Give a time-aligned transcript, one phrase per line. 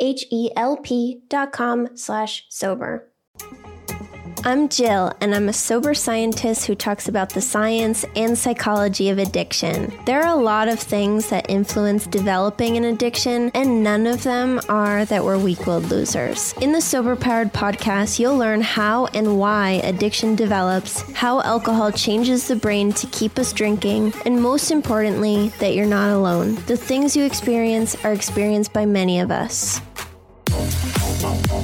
[0.00, 3.06] H-E-L-P dot com slash sober.
[4.42, 9.18] I'm Gill, and I'm a sober scientist who talks about the science and psychology of
[9.18, 9.92] addiction.
[10.06, 14.58] There are a lot of things that influence developing an addiction, and none of them
[14.70, 16.54] are that we're weak willed losers.
[16.62, 22.48] In the Sober Powered podcast, you'll learn how and why addiction develops, how alcohol changes
[22.48, 26.54] the brain to keep us drinking, and most importantly, that you're not alone.
[26.64, 29.82] The things you experience are experienced by many of us.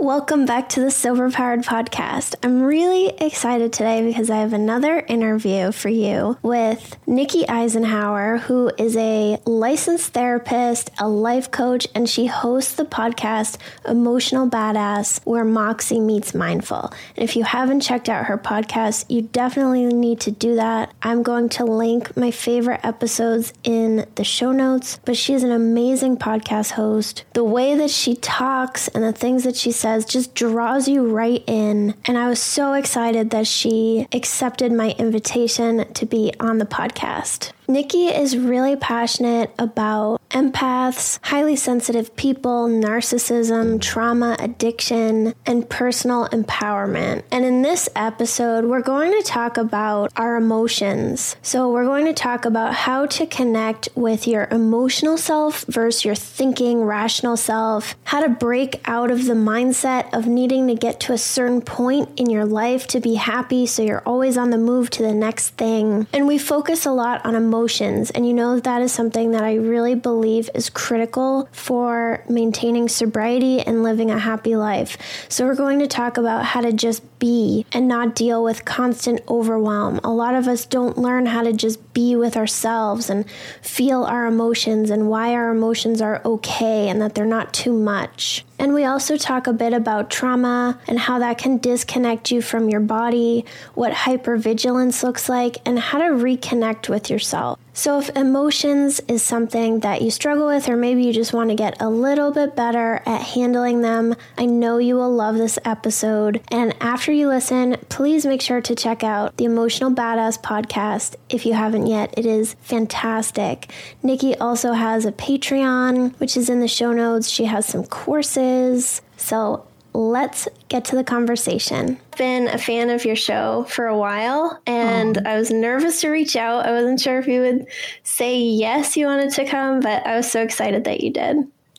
[0.00, 2.36] Welcome back to the Sober Powered Podcast.
[2.44, 8.70] I'm really excited today because I have another interview for you with Nikki Eisenhauer, who
[8.78, 13.56] is a licensed therapist, a life coach, and she hosts the podcast
[13.88, 16.92] Emotional Badass, where Moxie meets mindful.
[17.16, 20.94] And if you haven't checked out her podcast, you definitely need to do that.
[21.02, 26.18] I'm going to link my favorite episodes in the show notes, but she's an amazing
[26.18, 27.24] podcast host.
[27.32, 31.42] The way that she talks and the things that she says just draws you right
[31.46, 31.94] in.
[32.04, 37.52] And I was so excited that she accepted my invitation to be on the podcast.
[37.70, 47.24] Nikki is really passionate about empaths, highly sensitive people, narcissism, trauma, addiction, and personal empowerment.
[47.30, 51.36] And in this episode, we're going to talk about our emotions.
[51.42, 56.14] So, we're going to talk about how to connect with your emotional self versus your
[56.14, 61.12] thinking, rational self, how to break out of the mindset of needing to get to
[61.12, 64.88] a certain point in your life to be happy so you're always on the move
[64.88, 66.06] to the next thing.
[66.14, 68.10] And we focus a lot on emotions emotions.
[68.10, 73.60] And you know, that is something that I really believe is critical for maintaining sobriety
[73.60, 74.96] and living a happy life.
[75.28, 79.20] So, we're going to talk about how to just be and not deal with constant
[79.28, 79.98] overwhelm.
[80.04, 83.28] A lot of us don't learn how to just be with ourselves and
[83.60, 88.44] feel our emotions and why our emotions are okay and that they're not too much.
[88.58, 92.68] And we also talk a bit about trauma and how that can disconnect you from
[92.68, 93.44] your body,
[93.74, 97.58] what hypervigilance looks like, and how to reconnect with yourself.
[97.78, 101.54] So, if emotions is something that you struggle with, or maybe you just want to
[101.54, 106.40] get a little bit better at handling them, I know you will love this episode.
[106.50, 111.46] And after you listen, please make sure to check out the Emotional Badass podcast if
[111.46, 112.12] you haven't yet.
[112.16, 113.70] It is fantastic.
[114.02, 117.30] Nikki also has a Patreon, which is in the show notes.
[117.30, 119.02] She has some courses.
[119.16, 119.67] So,
[119.98, 121.98] let's get to the conversation.
[122.16, 126.36] Been a fan of your show for a while, and I was nervous to reach
[126.36, 126.64] out.
[126.64, 127.66] I wasn't sure if you would
[128.04, 131.38] say yes, you wanted to come, but I was so excited that you did.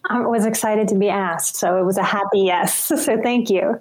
[0.10, 2.92] I was excited to be asked, so it was a happy yes.
[3.00, 3.80] So thank you.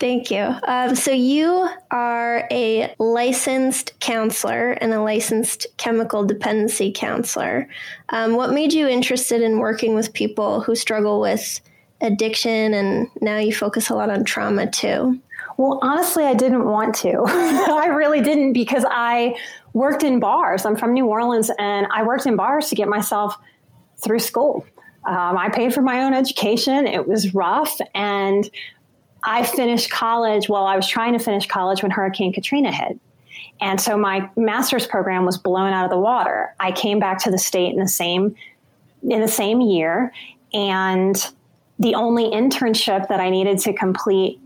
[0.00, 0.52] Thank you.
[0.66, 7.68] Um, so you are a licensed counselor and a licensed chemical dependency counselor.
[8.08, 11.60] Um, what made you interested in working with people who struggle with
[12.00, 15.20] addiction and now you focus a lot on trauma too?
[15.56, 17.22] Well, honestly, I didn't want to.
[17.26, 19.36] I really didn't because I
[19.72, 20.64] worked in bars.
[20.64, 23.36] I'm from New Orleans and I worked in bars to get myself
[23.98, 24.64] through school.
[25.04, 26.86] Um, I paid for my own education.
[26.86, 27.78] It was rough.
[27.94, 28.48] And
[29.22, 30.48] I finished college.
[30.48, 32.98] Well, I was trying to finish college when Hurricane Katrina hit.
[33.60, 36.54] And so my master's program was blown out of the water.
[36.58, 38.34] I came back to the state in the same
[39.02, 40.12] in the same year
[40.52, 41.32] and
[41.80, 44.38] the only internship that I needed to complete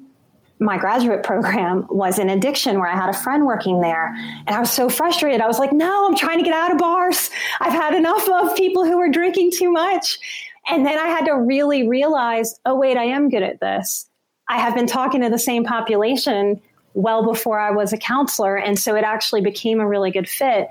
[0.61, 4.15] my graduate program was in addiction where I had a friend working there.
[4.47, 5.41] And I was so frustrated.
[5.41, 7.29] I was like, no, I'm trying to get out of bars.
[7.61, 10.19] I've had enough of people who are drinking too much.
[10.69, 14.09] And then I had to really realize, oh, wait, I am good at this.
[14.49, 16.63] I have been talking to the same population
[16.95, 18.57] well before I was a counselor.
[18.57, 20.69] And so it actually became a really good fit.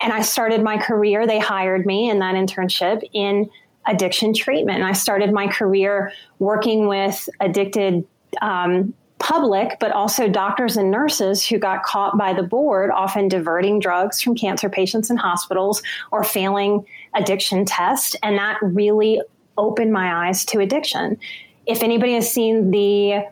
[0.00, 1.26] And I started my career.
[1.26, 3.50] They hired me in that internship in
[3.88, 4.78] addiction treatment.
[4.78, 8.06] And I started my career working with addicted
[8.40, 13.80] um, public, but also doctors and nurses who got caught by the board, often diverting
[13.80, 15.82] drugs from cancer patients in hospitals
[16.12, 18.14] or failing addiction tests.
[18.22, 19.20] And that really
[19.56, 21.18] opened my eyes to addiction.
[21.66, 23.24] If anybody has seen the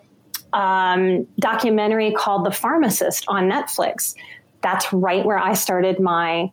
[0.52, 4.14] um, documentary called The Pharmacist on Netflix,
[4.62, 6.50] that's right where I started my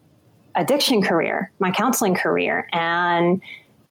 [0.55, 2.67] addiction career, my counseling career.
[2.71, 3.41] And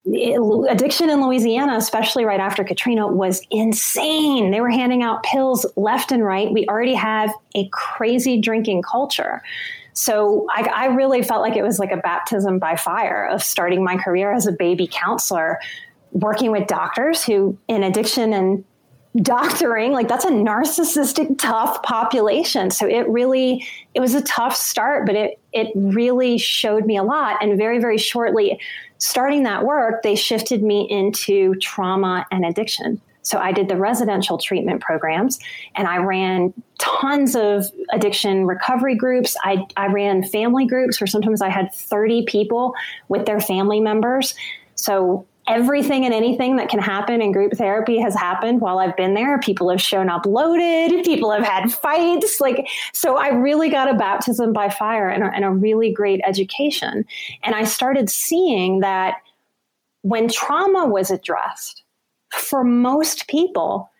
[0.04, 4.50] addiction in Louisiana, especially right after Katrina, was insane.
[4.50, 6.52] They were handing out pills left and right.
[6.52, 9.42] We already have a crazy drinking culture.
[9.92, 13.84] So I, I, really felt like it was like a baptism by fire of starting
[13.84, 15.60] my career as a baby counselor,
[16.12, 18.64] working with doctors who in addiction and
[19.20, 23.62] doctoring like that's a narcissistic tough population so it really
[23.92, 27.78] it was a tough start but it it really showed me a lot and very
[27.78, 28.58] very shortly
[29.02, 33.00] starting that work, they shifted me into trauma and addiction.
[33.22, 35.40] So I did the residential treatment programs
[35.74, 39.36] and I ran tons of addiction recovery groups.
[39.42, 42.74] I, I ran family groups where sometimes I had 30 people
[43.08, 44.36] with their family members.
[44.76, 49.14] So everything and anything that can happen in group therapy has happened while I've been
[49.14, 49.40] there.
[49.40, 52.40] People have shown up loaded, people have had fights.
[52.40, 56.20] Like, so I really got a baptism by fire and a, and a really great
[56.24, 57.04] education.
[57.42, 59.16] And I started seeing that
[60.02, 61.82] when trauma was addressed,
[62.30, 63.90] for most people,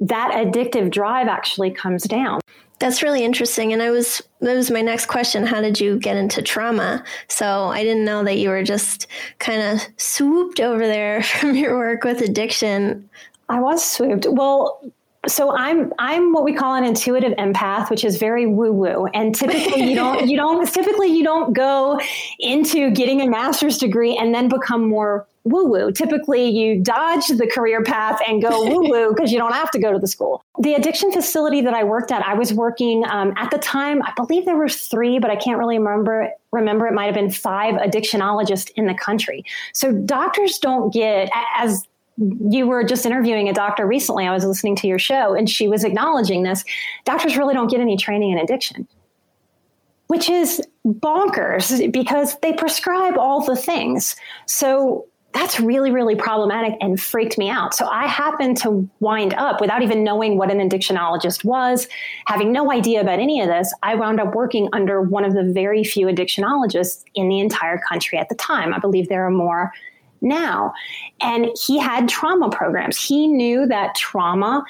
[0.00, 2.40] that addictive drive actually comes down.
[2.78, 3.72] That's really interesting.
[3.72, 5.46] And I was, that was my next question.
[5.46, 7.02] How did you get into trauma?
[7.28, 9.06] So I didn't know that you were just
[9.38, 13.08] kind of swooped over there from your work with addiction.
[13.48, 14.26] I was swooped.
[14.28, 14.80] Well,
[15.28, 19.06] so I'm I'm what we call an intuitive empath, which is very woo woo.
[19.12, 22.00] And typically you don't you don't typically you don't go
[22.38, 25.92] into getting a master's degree and then become more woo woo.
[25.92, 29.78] Typically, you dodge the career path and go woo woo because you don't have to
[29.78, 30.42] go to the school.
[30.58, 34.02] The addiction facility that I worked at, I was working um, at the time.
[34.02, 36.30] I believe there were three, but I can't really remember.
[36.52, 39.44] Remember, it might have been five addictionologists in the country.
[39.72, 41.86] So doctors don't get as
[42.18, 44.26] you were just interviewing a doctor recently.
[44.26, 46.64] I was listening to your show, and she was acknowledging this.
[47.04, 48.88] Doctors really don't get any training in addiction
[50.08, 54.14] which is bonkers because they prescribe all the things.
[54.46, 55.04] So
[55.36, 57.74] that's really, really problematic and freaked me out.
[57.74, 61.88] So I happened to wind up without even knowing what an addictionologist was,
[62.26, 63.72] having no idea about any of this.
[63.82, 68.18] I wound up working under one of the very few addictionologists in the entire country
[68.18, 68.72] at the time.
[68.72, 69.72] I believe there are more
[70.20, 70.72] now.
[71.20, 73.00] And he had trauma programs.
[73.02, 74.64] He knew that trauma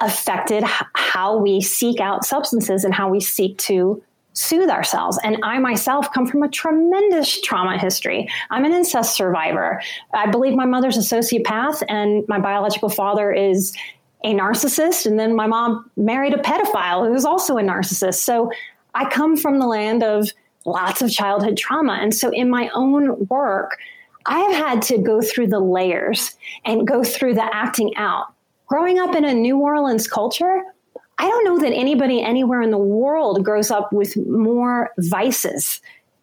[0.00, 0.64] affected
[0.94, 4.02] how we seek out substances and how we seek to
[4.40, 5.18] soothe ourselves.
[5.22, 8.26] And I myself come from a tremendous trauma history.
[8.48, 9.82] I'm an incest survivor.
[10.14, 13.76] I believe my mother's a sociopath and my biological father is
[14.24, 15.04] a narcissist.
[15.04, 18.20] And then my mom married a pedophile who was also a narcissist.
[18.20, 18.50] So
[18.94, 20.30] I come from the land of
[20.64, 21.98] lots of childhood trauma.
[22.00, 23.76] And so in my own work,
[24.24, 28.32] I have had to go through the layers and go through the acting out.
[28.66, 30.62] Growing up in a New Orleans culture,
[31.20, 35.82] I don't know that anybody anywhere in the world grows up with more vices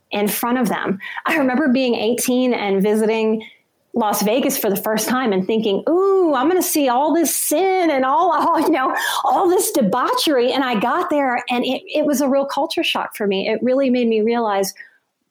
[0.10, 0.98] in front of them.
[1.28, 3.48] I remember being 18 and visiting
[3.94, 7.36] Las Vegas for the first time and thinking, "Ooh, I'm going to see all this
[7.36, 11.84] sin and all, all, you know, all this debauchery." And I got there, and it,
[11.86, 13.48] it was a real culture shock for me.
[13.48, 14.74] It really made me realize,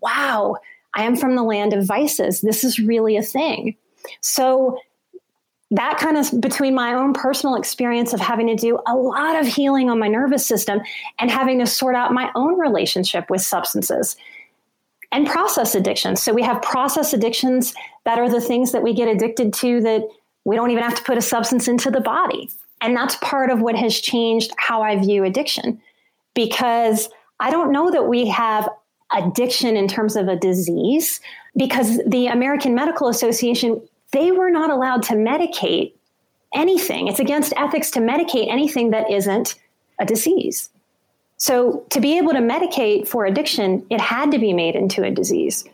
[0.00, 0.58] "Wow,
[0.94, 2.40] I am from the land of vices.
[2.40, 3.74] This is really a thing."
[4.20, 4.78] So
[5.72, 9.46] that kind of between my own personal experience of having to do a lot of
[9.46, 10.80] healing on my nervous system
[11.18, 14.16] and having to sort out my own relationship with substances
[15.10, 16.22] and process addictions.
[16.22, 20.02] So we have process addictions that are the things that we get addicted to that
[20.44, 22.48] we don't even have to put a substance into the body.
[22.80, 25.80] And that's part of what has changed how I view addiction
[26.34, 27.08] because
[27.40, 28.68] I don't know that we have
[29.12, 31.20] addiction in terms of a disease
[31.56, 33.80] because the American Medical Association
[34.12, 35.92] they were not allowed to medicate
[36.54, 37.08] anything.
[37.08, 39.56] It's against ethics to medicate anything that isn't
[39.98, 40.70] a disease.
[41.38, 45.10] So to be able to medicate for addiction, it had to be made into a
[45.10, 45.64] disease.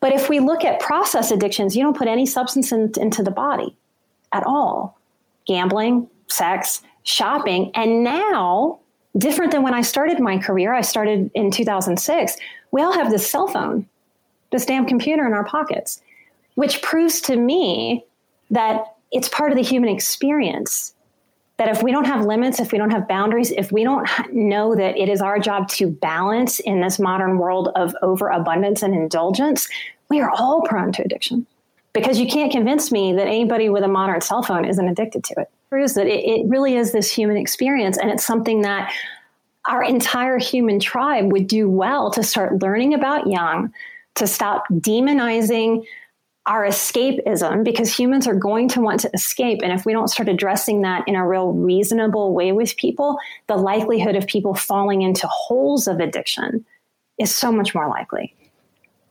[0.00, 3.30] But if we look at process addictions, you don't put any substance in, into the
[3.30, 3.74] body
[4.32, 4.98] at all.
[5.46, 8.80] Gambling, sex, shopping, and now
[9.16, 12.36] different than when I started my career, I started in 2006.
[12.72, 13.88] We all have this cell phone,
[14.50, 16.02] this damn computer in our pockets
[16.54, 18.04] which proves to me
[18.50, 20.94] that it's part of the human experience.
[21.56, 24.74] That if we don't have limits, if we don't have boundaries, if we don't know
[24.74, 29.68] that it is our job to balance in this modern world of overabundance and indulgence,
[30.10, 31.46] we are all prone to addiction.
[31.92, 35.34] Because you can't convince me that anybody with a modern cell phone isn't addicted to
[35.38, 35.50] it.
[35.70, 38.92] proves that it, it really is this human experience, and it's something that
[39.66, 43.72] our entire human tribe would do well to start learning about young,
[44.16, 45.84] to stop demonizing
[46.46, 49.60] our escapism because humans are going to want to escape.
[49.62, 53.56] And if we don't start addressing that in a real reasonable way with people, the
[53.56, 56.64] likelihood of people falling into holes of addiction
[57.18, 58.34] is so much more likely.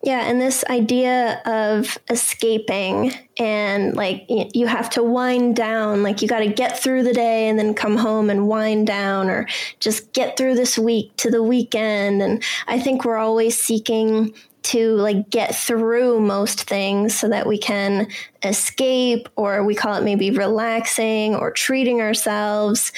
[0.03, 6.27] Yeah, and this idea of escaping and like you have to wind down, like you
[6.27, 9.47] got to get through the day and then come home and wind down, or
[9.79, 12.21] just get through this week to the weekend.
[12.21, 14.33] And I think we're always seeking
[14.63, 18.08] to like get through most things so that we can
[18.43, 22.91] escape or we call it maybe relaxing or treating ourselves.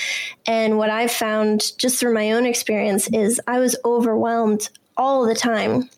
[0.46, 5.36] And what i've found just through my own experience is i was overwhelmed all the
[5.36, 5.90] time.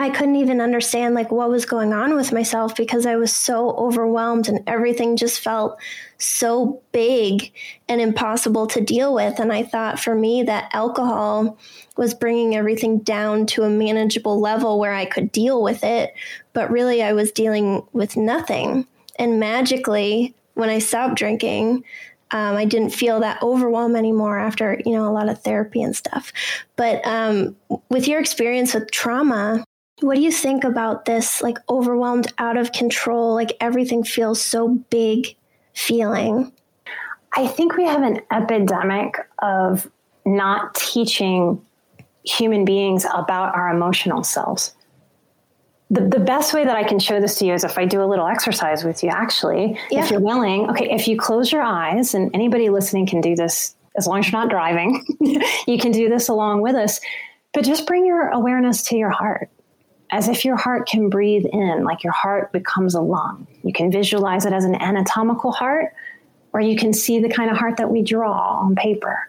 [0.00, 3.72] I couldn't even understand like what was going on with myself because I was so
[3.72, 5.78] overwhelmed and everything just felt
[6.18, 7.52] so big
[7.88, 9.38] and impossible to deal with.
[9.38, 11.58] And I thought for me that alcohol
[11.96, 16.14] was bringing everything down to a manageable level where I could deal with it.
[16.52, 18.86] But really I was dealing with nothing.
[19.16, 21.84] And magically when I stopped drinking
[22.30, 25.96] um, I didn't feel that overwhelm anymore after you know a lot of therapy and
[25.96, 26.32] stuff.
[26.76, 27.56] But um,
[27.88, 29.64] with your experience with trauma,
[30.00, 34.68] what do you think about this, like overwhelmed, out of control, like everything feels so
[34.90, 35.36] big
[35.78, 36.52] feeling?
[37.36, 39.88] I think we have an epidemic of
[40.26, 41.64] not teaching
[42.24, 44.74] human beings about our emotional selves.
[45.90, 48.02] The, the best way that I can show this to you is if I do
[48.02, 50.04] a little exercise with you, actually, yeah.
[50.04, 50.68] if you're willing.
[50.70, 54.30] Okay, if you close your eyes, and anybody listening can do this as long as
[54.30, 55.04] you're not driving,
[55.66, 57.00] you can do this along with us,
[57.54, 59.48] but just bring your awareness to your heart
[60.10, 63.46] as if your heart can breathe in, like your heart becomes a lung.
[63.62, 65.94] You can visualize it as an anatomical heart,
[66.52, 69.28] or you can see the kind of heart that we draw on paper.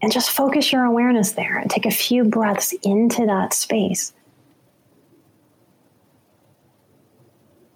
[0.00, 4.12] And just focus your awareness there and take a few breaths into that space.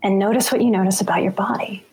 [0.03, 1.85] And notice what you notice about your body.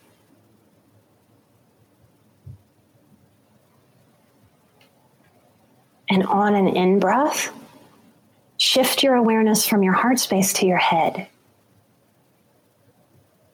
[6.08, 7.52] And on an in breath,
[8.58, 11.28] Shift your awareness from your heart space to your head.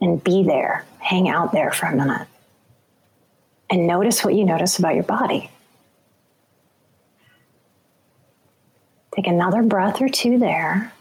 [0.03, 2.27] and be there, hang out there for a minute,
[3.71, 5.49] and notice what you notice about your body.
[9.15, 10.93] Take another breath or two there.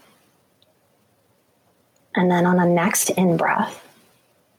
[2.14, 3.82] And then on the next in breath,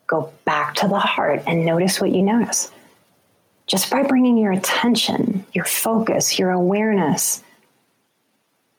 [0.08, 2.72] go back to the heart and notice what you notice.
[3.68, 7.44] Just by bringing your attention, your focus, your awareness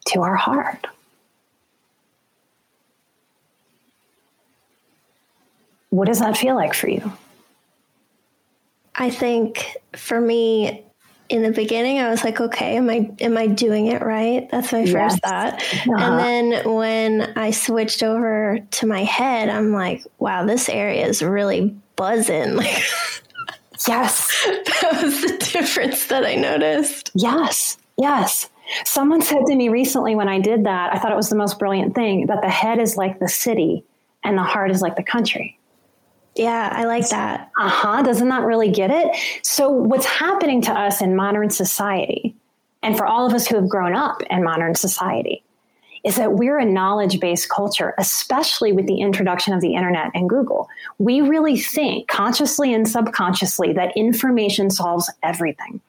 [0.06, 0.87] to our heart.
[5.90, 7.12] What does that feel like for you?
[8.96, 10.84] I think for me,
[11.28, 14.49] in the beginning I was like, okay, am I am I doing it right?
[14.50, 15.18] That's my first yes.
[15.20, 15.54] thought.
[15.54, 15.94] Uh-huh.
[15.96, 21.23] And then when I switched over to my head, I'm like, wow, this area is
[21.23, 22.56] really buzzing.
[22.64, 22.82] Like
[23.88, 24.28] Yes.
[24.80, 27.11] that was the difference that I noticed.
[27.14, 27.76] Yes.
[27.99, 28.49] Yes.
[28.85, 31.59] Someone said to me recently when I did that, I thought it was the most
[31.59, 33.85] brilliant thing that the head is like the city
[34.23, 35.59] and the heart is like the country.
[36.35, 37.50] Yeah, I like that.
[37.59, 38.02] Uh huh.
[38.02, 39.16] Doesn't that really get it?
[39.42, 42.35] So, what's happening to us in modern society,
[42.83, 45.44] and for all of us who have grown up in modern society,
[46.02, 50.28] is that we're a knowledge based culture, especially with the introduction of the internet and
[50.28, 50.68] Google.
[50.99, 55.80] We really think, consciously and subconsciously, that information solves everything.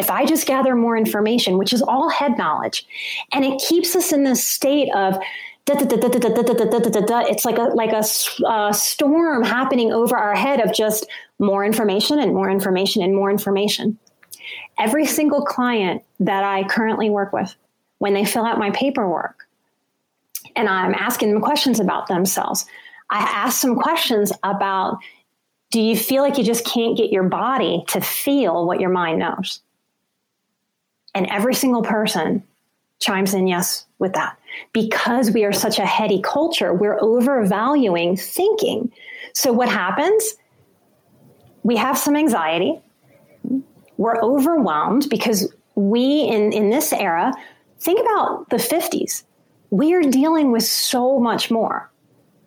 [0.00, 2.86] If I just gather more information, which is all head knowledge,
[3.34, 5.18] and it keeps us in this state of,
[5.68, 8.02] it's like a like a
[8.46, 11.06] uh, storm happening over our head of just
[11.38, 13.98] more information and more information and more information.
[14.78, 17.54] Every single client that I currently work with,
[17.98, 19.46] when they fill out my paperwork,
[20.56, 22.64] and I'm asking them questions about themselves,
[23.10, 24.96] I ask some questions about
[25.70, 29.18] do you feel like you just can't get your body to feel what your mind
[29.18, 29.60] knows?
[31.14, 32.42] And every single person
[33.00, 34.38] chimes in yes with that.
[34.72, 38.92] Because we are such a heady culture, we're overvaluing thinking.
[39.32, 40.34] So what happens?
[41.62, 42.80] We have some anxiety.
[43.96, 47.32] We're overwhelmed because we in, in this era,
[47.78, 49.24] think about the 50s.
[49.70, 51.90] We are dealing with so much more.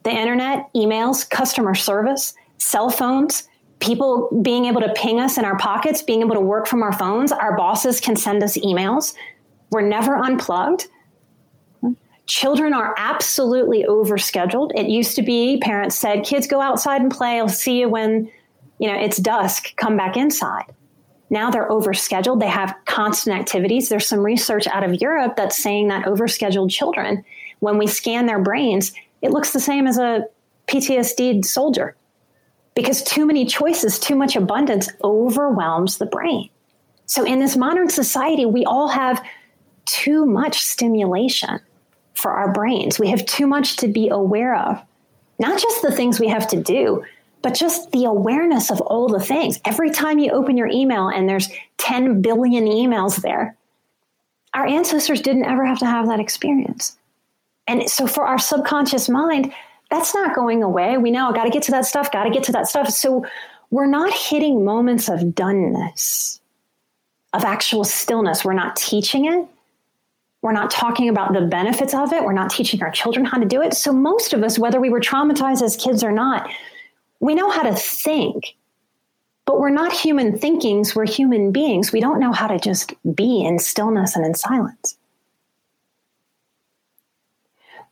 [0.03, 3.48] The internet, emails, customer service, cell phones,
[3.83, 6.93] people being able to ping us in our pockets, being able to work from our
[6.93, 7.31] phones.
[7.31, 9.13] Our bosses can send us emails.
[9.71, 10.87] We're never unplugged.
[12.25, 14.72] Children are absolutely overscheduled.
[14.75, 17.39] It used to be parents said, kids go outside and play.
[17.39, 18.31] I'll see you when,
[18.79, 20.74] you know, it's dusk, come back inside.
[21.29, 22.39] Now they're overscheduled.
[22.39, 23.89] They have constant activities.
[23.89, 27.25] There's some research out of Europe that's saying that overscheduled children,
[27.59, 30.25] when we scan their brains, it looks the same as a
[30.67, 31.98] PTSD soldier
[32.75, 36.50] because too many choices, too much abundance overwhelms the brain.
[37.05, 39.24] So in this modern society, we all have
[39.86, 41.59] too much stimulation
[42.14, 43.00] for our brains.
[43.00, 44.81] We have too much to be aware of.
[45.40, 47.03] Not just the things we have to do,
[47.42, 49.59] but just the awareness of all the things.
[49.66, 53.57] Every time you open your email and there's 10 billion emails there,
[54.53, 56.98] our ancestors didn't ever have to have that experience.
[57.68, 59.53] And so for our subconscious mind,
[59.94, 60.98] that's not going away.
[60.98, 62.90] We know, got to get to that stuff, got to get to that stuff.
[62.90, 63.25] So
[63.70, 66.40] we're not hitting moments of doneness,
[67.34, 68.44] of actual stillness.
[68.44, 69.48] We're not teaching it.
[70.42, 72.24] We're not talking about the benefits of it.
[72.24, 73.75] We're not teaching our children how to do it.
[73.75, 76.50] So, most of us, whether we were traumatized as kids or not,
[77.20, 78.56] we know how to think,
[79.46, 80.96] but we're not human thinkings.
[80.96, 81.94] We're human beings.
[81.94, 84.98] We don't know how to just be in stillness and in silence.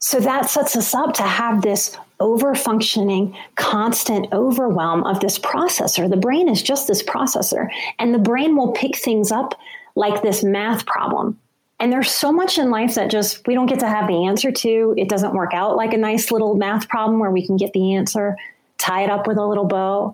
[0.02, 6.10] So, that sets us up to have this over functioning, constant overwhelm of this processor.
[6.10, 9.60] The brain is just this processor, and the brain will pick things up
[9.96, 11.40] like this math problem
[11.82, 14.52] and there's so much in life that just we don't get to have the answer
[14.52, 14.94] to.
[14.98, 17.96] It doesn't work out like a nice little math problem where we can get the
[17.96, 18.38] answer,
[18.78, 20.14] tie it up with a little bow.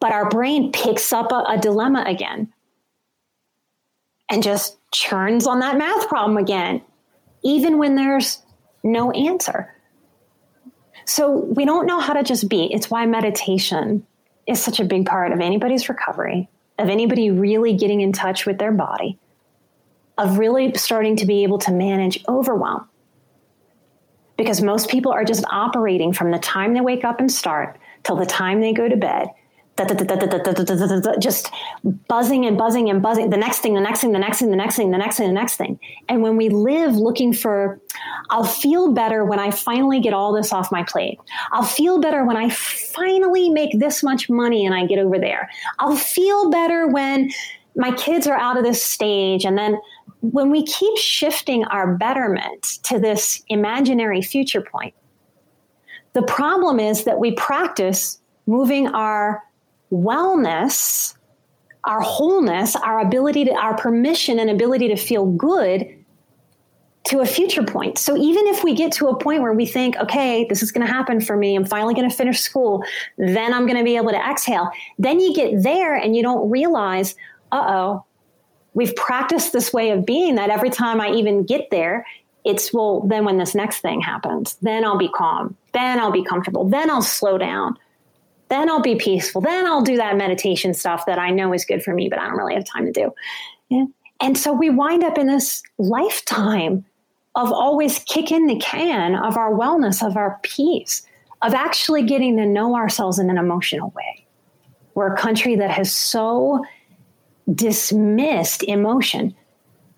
[0.00, 2.52] But our brain picks up a, a dilemma again
[4.28, 6.82] and just churns on that math problem again,
[7.44, 8.42] even when there's
[8.92, 9.74] no answer.
[11.04, 12.72] So we don't know how to just be.
[12.72, 14.06] It's why meditation
[14.46, 16.48] is such a big part of anybody's recovery,
[16.78, 19.18] of anybody really getting in touch with their body
[20.18, 22.88] of really starting to be able to manage overwhelm.
[24.36, 28.16] Because most people are just operating from the time they wake up and start till
[28.16, 29.28] the time they go to bed,
[31.18, 31.50] just
[32.08, 33.30] buzzing and buzzing and buzzing.
[33.30, 35.28] The next thing, the next thing, the next thing, the next thing, the next thing,
[35.28, 35.78] the next thing.
[36.08, 37.80] And when we live looking for,
[38.30, 41.18] I'll feel better when I finally get all this off my plate.
[41.52, 45.48] I'll feel better when I finally make this much money and I get over there.
[45.78, 47.30] I'll feel better when
[47.76, 49.78] my kids are out of this stage and then
[50.20, 54.92] when we keep shifting our betterment to this imaginary future point,
[56.18, 59.44] The problem is that we practice moving our
[59.92, 61.14] wellness,
[61.84, 65.94] our wholeness, our ability to, our permission and ability to feel good
[67.04, 67.96] to a future point.
[67.96, 70.86] So even if we get to a point where we think, okay, this is going
[70.86, 72.84] to happen for me, I'm finally going to finish school,
[73.16, 74.70] then I'm going to be able to exhale.
[74.98, 77.14] Then you get there and you don't realize,
[77.50, 78.04] uh oh,
[78.74, 82.04] we've practiced this way of being that every time I even get there,
[82.44, 86.24] it's well, then when this next thing happens, then I'll be calm, then I'll be
[86.24, 87.78] comfortable, then I'll slow down,
[88.48, 91.82] then I'll be peaceful, then I'll do that meditation stuff that I know is good
[91.82, 93.14] for me, but I don't really have time to do.
[93.68, 93.84] Yeah.
[94.20, 96.84] And so we wind up in this lifetime
[97.34, 101.02] of always kicking the can of our wellness, of our peace,
[101.42, 104.26] of actually getting to know ourselves in an emotional way.
[104.94, 106.64] We're a country that has so
[107.54, 109.36] dismissed emotion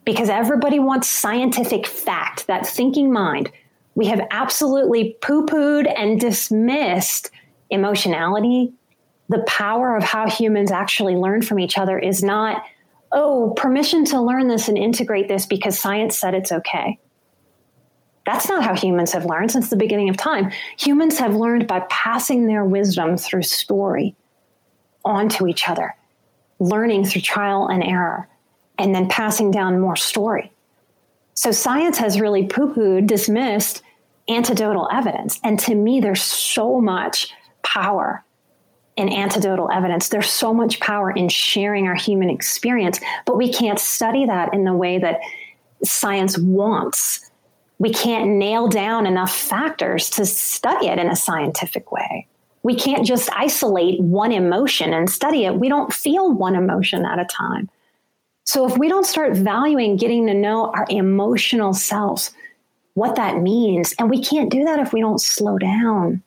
[0.04, 3.50] because everybody wants scientific fact, that thinking mind.
[3.94, 7.30] We have absolutely poo pooed and dismissed
[7.70, 8.72] emotionality.
[9.28, 12.64] The power of how humans actually learn from each other is not,
[13.12, 16.98] oh, permission to learn this and integrate this because science said it's okay.
[18.26, 20.50] That's not how humans have learned since the beginning of time.
[20.78, 24.14] Humans have learned by passing their wisdom through story
[25.04, 25.94] onto each other,
[26.58, 28.28] learning through trial and error,
[28.78, 30.52] and then passing down more story.
[31.34, 33.82] So science has really poo pooed, dismissed
[34.28, 35.40] anecdotal evidence.
[35.42, 38.24] And to me, there's so much power
[38.96, 40.08] in anecdotal evidence.
[40.08, 44.64] There's so much power in sharing our human experience, but we can't study that in
[44.64, 45.20] the way that
[45.82, 47.30] science wants
[47.80, 52.28] we can't nail down enough factors to study it in a scientific way.
[52.62, 55.56] We can't just isolate one emotion and study it.
[55.56, 57.70] We don't feel one emotion at a time.
[58.44, 62.32] So if we don't start valuing getting to know our emotional selves,
[62.92, 66.22] what that means, and we can't do that if we don't slow down.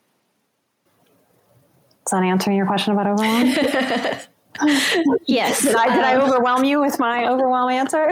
[2.05, 3.47] Is that answering your question about overwhelm?
[5.25, 5.61] yes.
[5.63, 8.11] Did I, did I um, overwhelm you with my overwhelm answer?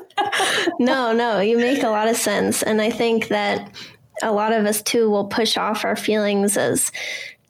[0.78, 2.62] no, no, you make a lot of sense.
[2.62, 3.70] And I think that
[4.22, 6.90] a lot of us too will push off our feelings as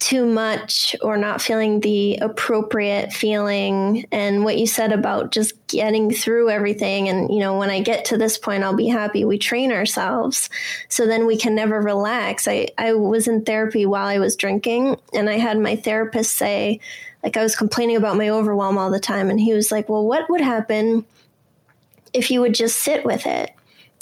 [0.04, 4.04] too much or not feeling the appropriate feeling.
[4.12, 8.04] And what you said about just getting through everything and you know when i get
[8.04, 9.24] to this point i'll be happy.
[9.24, 10.50] We train ourselves
[10.90, 12.46] so then we can never relax.
[12.46, 16.80] I i was in therapy while i was drinking and i had my therapist say
[17.22, 19.30] like i was complaining about my overwhelm all the time.
[19.30, 21.06] And he was like well what would happen
[22.12, 23.52] if you would just sit with it.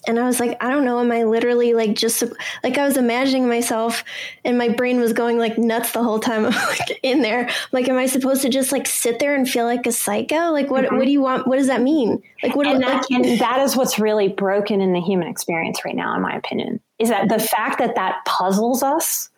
[0.06, 0.98] And I was like, I don't know.
[0.98, 2.24] Am I literally like just
[2.64, 4.02] like I was imagining myself
[4.44, 7.48] and my brain was going like nuts the whole time I'm like in there.
[7.70, 10.50] Like, am I supposed to just like sit there and feel like a psycho?
[10.50, 10.96] Like, what, mm-hmm.
[10.96, 11.46] what do you want?
[11.46, 12.22] What does that mean?
[12.42, 15.84] Like, what and, that, like, and that is what's really broken in the human experience
[15.84, 19.28] right now, in my opinion, is that the fact that that puzzles us.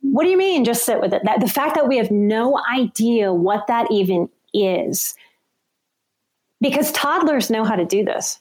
[0.00, 0.64] What do you mean?
[0.64, 1.22] Just sit with it.
[1.24, 5.16] That the fact that we have no idea what that even is
[6.60, 8.38] because toddlers know how to do this.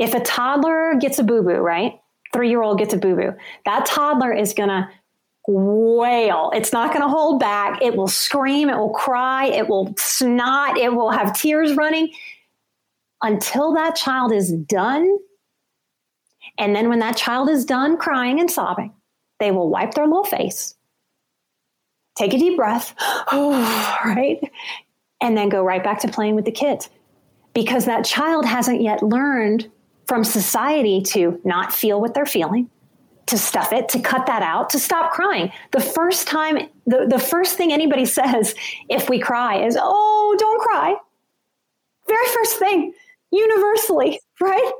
[0.00, 2.00] If a toddler gets a boo boo, right?
[2.32, 3.34] Three year old gets a boo boo,
[3.66, 4.88] that toddler is going to
[5.46, 6.50] wail.
[6.54, 7.82] It's not going to hold back.
[7.82, 12.12] It will scream, it will cry, it will snot, it will have tears running
[13.22, 15.18] until that child is done.
[16.56, 18.94] And then when that child is done crying and sobbing,
[19.38, 20.76] they will wipe their little face,
[22.16, 22.94] take a deep breath,
[23.32, 24.38] right?
[25.20, 26.88] And then go right back to playing with the kids
[27.52, 29.70] because that child hasn't yet learned
[30.10, 32.68] from society to not feel what they're feeling
[33.26, 35.52] to stuff it to cut that out to stop crying.
[35.70, 38.56] The first time the, the first thing anybody says
[38.88, 40.96] if we cry is oh don't cry.
[42.08, 42.92] Very first thing
[43.30, 44.72] universally right?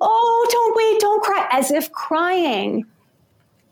[0.00, 2.84] Oh don't wait don't cry as if crying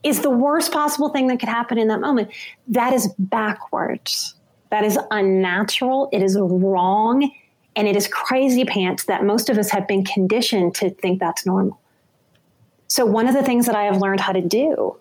[0.03, 2.31] is the worst possible thing that could happen in that moment.
[2.67, 4.35] That is backwards.
[4.73, 6.09] That is unnatural.
[6.13, 7.31] It is wrong
[7.77, 11.45] and it is crazy pants that most of us have been conditioned to think that's
[11.47, 11.79] normal.
[12.89, 14.97] So, one of the things that I have learned how to do,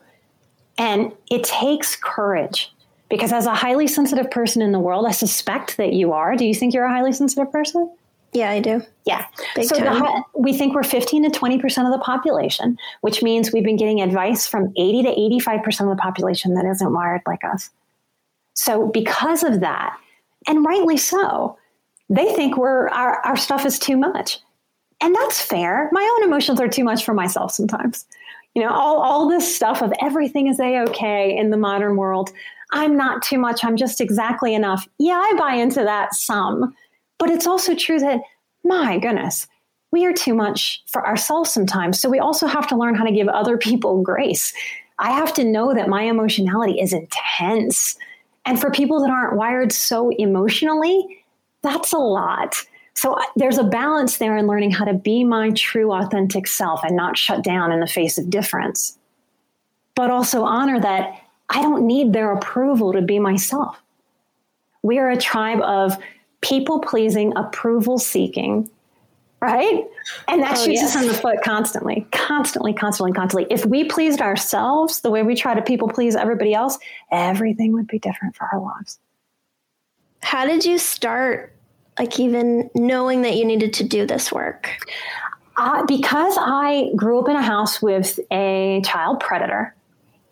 [0.78, 2.72] and it takes courage,
[3.10, 6.36] because as a highly sensitive person in the world, I suspect that you are.
[6.36, 7.90] Do you think you're a highly sensitive person?
[8.34, 8.82] Yeah, I do.
[9.06, 9.26] Yeah.
[9.56, 13.64] Big so the, we think we're 15 to 20% of the population, which means we've
[13.64, 15.10] been getting advice from 80 to
[15.40, 17.70] 85% of the population that isn't wired like us.
[18.54, 19.98] So, because of that,
[20.48, 21.58] and rightly so,
[22.10, 24.40] they think we're our, our stuff is too much.
[25.02, 25.90] And that's fair.
[25.92, 28.06] My own emotions are too much for myself sometimes.
[28.54, 32.32] You know, all, all this stuff of everything is a okay in the modern world.
[32.72, 33.64] I'm not too much.
[33.64, 34.88] I'm just exactly enough.
[34.98, 36.74] Yeah, I buy into that some.
[37.20, 38.22] But it's also true that,
[38.64, 39.48] my goodness,
[39.92, 42.00] we are too much for ourselves sometimes.
[42.00, 44.54] So we also have to learn how to give other people grace.
[45.00, 47.96] I have to know that my emotionality is intense.
[48.46, 51.24] And for people that aren't wired so emotionally,
[51.66, 52.56] that's a lot.
[52.94, 56.96] So there's a balance there in learning how to be my true, authentic self and
[56.96, 58.98] not shut down in the face of difference,
[59.96, 63.82] but also honor that I don't need their approval to be myself.
[64.82, 65.98] We are a tribe of
[66.42, 68.70] people pleasing, approval seeking,
[69.42, 69.84] right?
[70.28, 70.96] And that oh, shoots yes.
[70.96, 73.48] us in the foot constantly, constantly, constantly, constantly.
[73.50, 76.78] If we pleased ourselves the way we try to people please everybody else,
[77.12, 79.00] everything would be different for our lives.
[80.22, 81.55] How did you start,
[81.98, 84.70] like, even knowing that you needed to do this work?
[85.58, 89.74] Uh, because I grew up in a house with a child predator,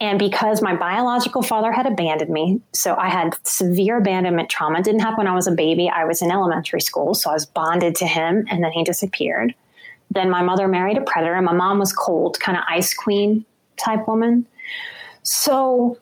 [0.01, 4.79] and because my biological father had abandoned me, so I had severe abandonment trauma.
[4.79, 5.89] It didn't happen when I was a baby.
[5.89, 9.55] I was in elementary school, so I was bonded to him, and then he disappeared.
[10.11, 13.45] Then my mother married a predator, and my mom was cold, kind of ice queen
[13.77, 14.45] type woman.
[15.23, 15.97] So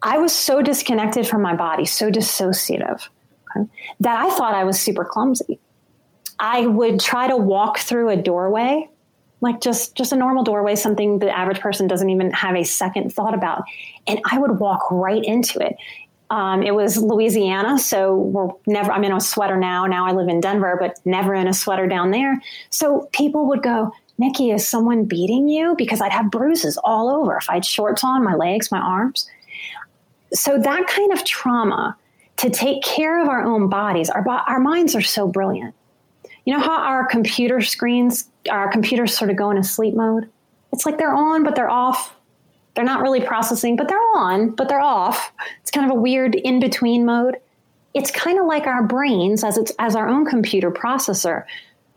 [0.00, 3.08] I was so disconnected from my body, so dissociative,
[4.00, 5.58] that I thought I was super clumsy.
[6.38, 8.88] I would try to walk through a doorway
[9.40, 13.12] like just just a normal doorway something the average person doesn't even have a second
[13.12, 13.62] thought about
[14.06, 15.76] and i would walk right into it.
[16.30, 19.86] Um, it was louisiana so we're never i'm in a sweater now.
[19.86, 22.40] Now i live in denver but never in a sweater down there.
[22.70, 25.74] So people would go nikki is someone beating you?
[25.76, 29.28] Because i'd have bruises all over if i had shorts on my legs my arms.
[30.32, 31.96] So that kind of trauma
[32.40, 35.74] to take care of our own bodies our, our minds are so brilliant
[36.44, 40.28] you know how our computer screens, our computers sort of go into sleep mode?
[40.72, 42.16] It's like they're on, but they're off.
[42.74, 45.32] They're not really processing, but they're on, but they're off.
[45.60, 47.36] It's kind of a weird in between mode.
[47.94, 51.44] It's kind of like our brains, as it's as our own computer processor,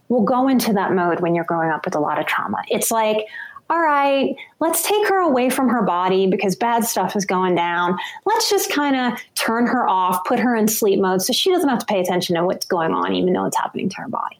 [0.10, 2.63] will go into that mode when you're growing up with a lot of trauma.
[2.67, 3.25] It's like,
[3.69, 7.97] all right, let's take her away from her body because bad stuff is going down.
[8.26, 11.69] Let's just kind of turn her off, put her in sleep mode so she doesn't
[11.69, 14.38] have to pay attention to what's going on, even though it's happening to her body,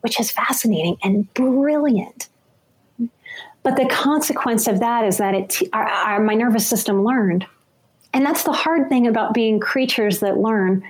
[0.00, 2.28] which is fascinating and brilliant.
[3.62, 7.46] But the consequence of that is that it, our, our, my nervous system learned.
[8.14, 10.82] And that's the hard thing about being creatures that learn.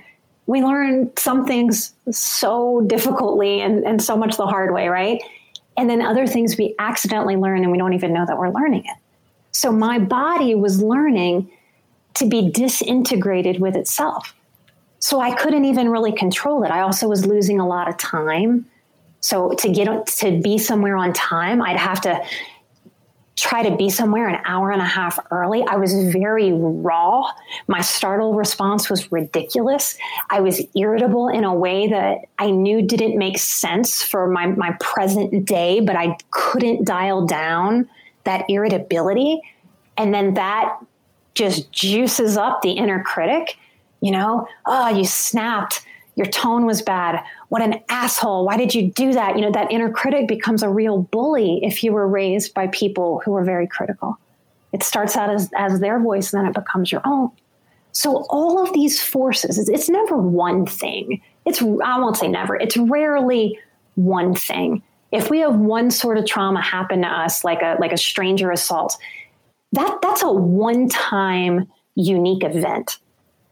[0.47, 5.21] We learn some things so difficultly and, and so much the hard way, right?
[5.77, 8.85] And then other things we accidentally learn and we don't even know that we're learning
[8.85, 8.97] it.
[9.51, 11.49] So my body was learning
[12.15, 14.33] to be disintegrated with itself.
[14.99, 16.71] So I couldn't even really control it.
[16.71, 18.65] I also was losing a lot of time.
[19.21, 22.21] So to get to be somewhere on time, I'd have to
[23.35, 25.63] try to be somewhere an hour and a half early.
[25.67, 27.31] I was very raw.
[27.67, 29.97] My startle response was ridiculous.
[30.29, 34.75] I was irritable in a way that I knew didn't make sense for my, my
[34.79, 37.89] present day, but I couldn't dial down
[38.25, 39.41] that irritability.
[39.97, 40.77] And then that
[41.33, 43.57] just juices up the inner critic.
[44.01, 45.85] You know, oh, you snapped
[46.15, 47.23] your tone was bad.
[47.49, 48.45] What an asshole.
[48.45, 49.37] Why did you do that?
[49.37, 53.21] You know, that inner critic becomes a real bully if you were raised by people
[53.23, 54.17] who were very critical.
[54.73, 57.31] It starts out as, as their voice, and then it becomes your own.
[57.93, 61.21] So, all of these forces, it's, it's never one thing.
[61.45, 63.59] It's, I won't say never, it's rarely
[63.95, 64.81] one thing.
[65.11, 68.49] If we have one sort of trauma happen to us, like a, like a stranger
[68.49, 68.97] assault,
[69.73, 72.97] that, that's a one time unique event.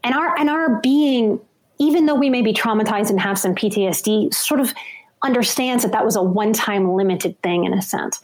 [0.06, 1.42] And our, and our being
[1.80, 4.74] even though we may be traumatized and have some PTSD, sort of
[5.22, 8.22] understands that that was a one time limited thing in a sense.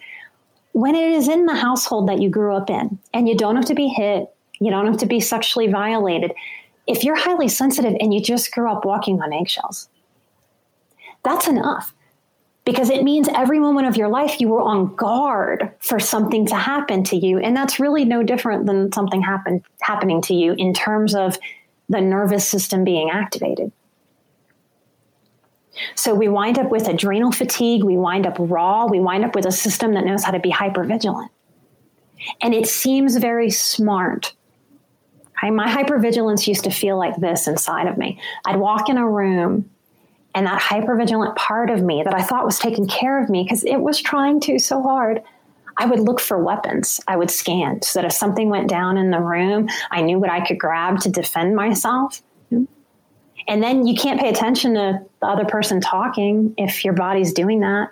[0.73, 3.65] When it is in the household that you grew up in, and you don't have
[3.65, 6.33] to be hit, you don't have to be sexually violated,
[6.85, 9.89] if you're highly sensitive and you just grew up walking on eggshells,
[11.23, 11.93] that's enough
[12.65, 16.55] because it means every moment of your life you were on guard for something to
[16.55, 20.73] happen to you and that's really no different than something happen, happening to you in
[20.73, 21.37] terms of
[21.89, 23.71] the nervous system being activated.
[25.95, 29.45] So we wind up with adrenal fatigue, we wind up raw, we wind up with
[29.45, 31.29] a system that knows how to be hypervigilant.
[32.41, 34.33] And it seems very smart.
[35.37, 35.51] Okay?
[35.51, 38.19] My hypervigilance used to feel like this inside of me.
[38.45, 39.69] I'd walk in a room
[40.33, 43.63] and that hypervigilant part of me that I thought was taking care of me because
[43.63, 45.21] it was trying to so hard
[45.77, 47.01] I would look for weapons.
[47.07, 50.29] I would scan so that if something went down in the room, I knew what
[50.29, 52.21] I could grab to defend myself.
[53.47, 57.59] And then you can't pay attention to the other person talking if your body's doing
[57.59, 57.91] that.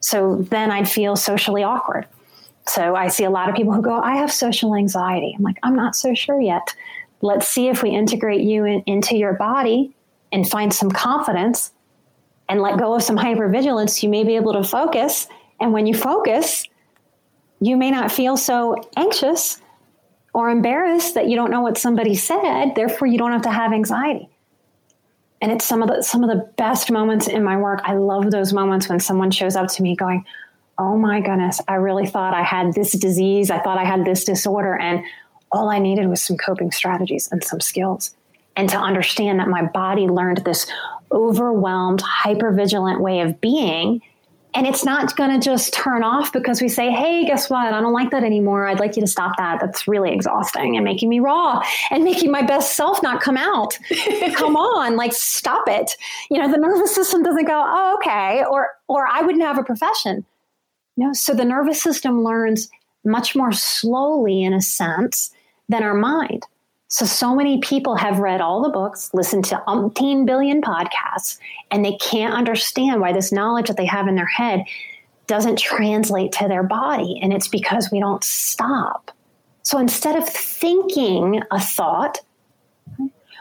[0.00, 2.06] So then I'd feel socially awkward.
[2.66, 5.34] So I see a lot of people who go, I have social anxiety.
[5.36, 6.74] I'm like, I'm not so sure yet.
[7.20, 9.94] Let's see if we integrate you in, into your body
[10.32, 11.72] and find some confidence
[12.48, 14.02] and let go of some hypervigilance.
[14.02, 15.28] You may be able to focus.
[15.60, 16.66] And when you focus,
[17.60, 19.60] you may not feel so anxious
[20.32, 22.74] or embarrassed that you don't know what somebody said.
[22.74, 24.28] Therefore, you don't have to have anxiety.
[25.42, 27.80] And it's some of the some of the best moments in my work.
[27.84, 30.24] I love those moments when someone shows up to me going,
[30.78, 33.50] "Oh my goodness, I really thought I had this disease.
[33.50, 35.02] I thought I had this disorder, and
[35.50, 38.14] all I needed was some coping strategies and some skills."
[38.54, 40.70] And to understand that my body learned this
[41.10, 44.02] overwhelmed, hypervigilant way of being
[44.54, 47.72] and it's not going to just turn off because we say, hey, guess what?
[47.72, 48.66] I don't like that anymore.
[48.66, 49.60] I'd like you to stop that.
[49.60, 53.78] That's really exhausting and making me raw and making my best self not come out.
[54.34, 55.92] come on, like stop it.
[56.30, 59.64] You know, the nervous system doesn't go, oh, okay, or or I wouldn't have a
[59.64, 60.24] profession.
[60.96, 62.68] You know, so the nervous system learns
[63.04, 65.32] much more slowly in a sense
[65.68, 66.44] than our mind.
[66.92, 71.38] So, so many people have read all the books, listened to umpteen billion podcasts,
[71.70, 74.64] and they can't understand why this knowledge that they have in their head
[75.28, 77.20] doesn't translate to their body.
[77.22, 79.12] And it's because we don't stop.
[79.62, 82.18] So, instead of thinking a thought,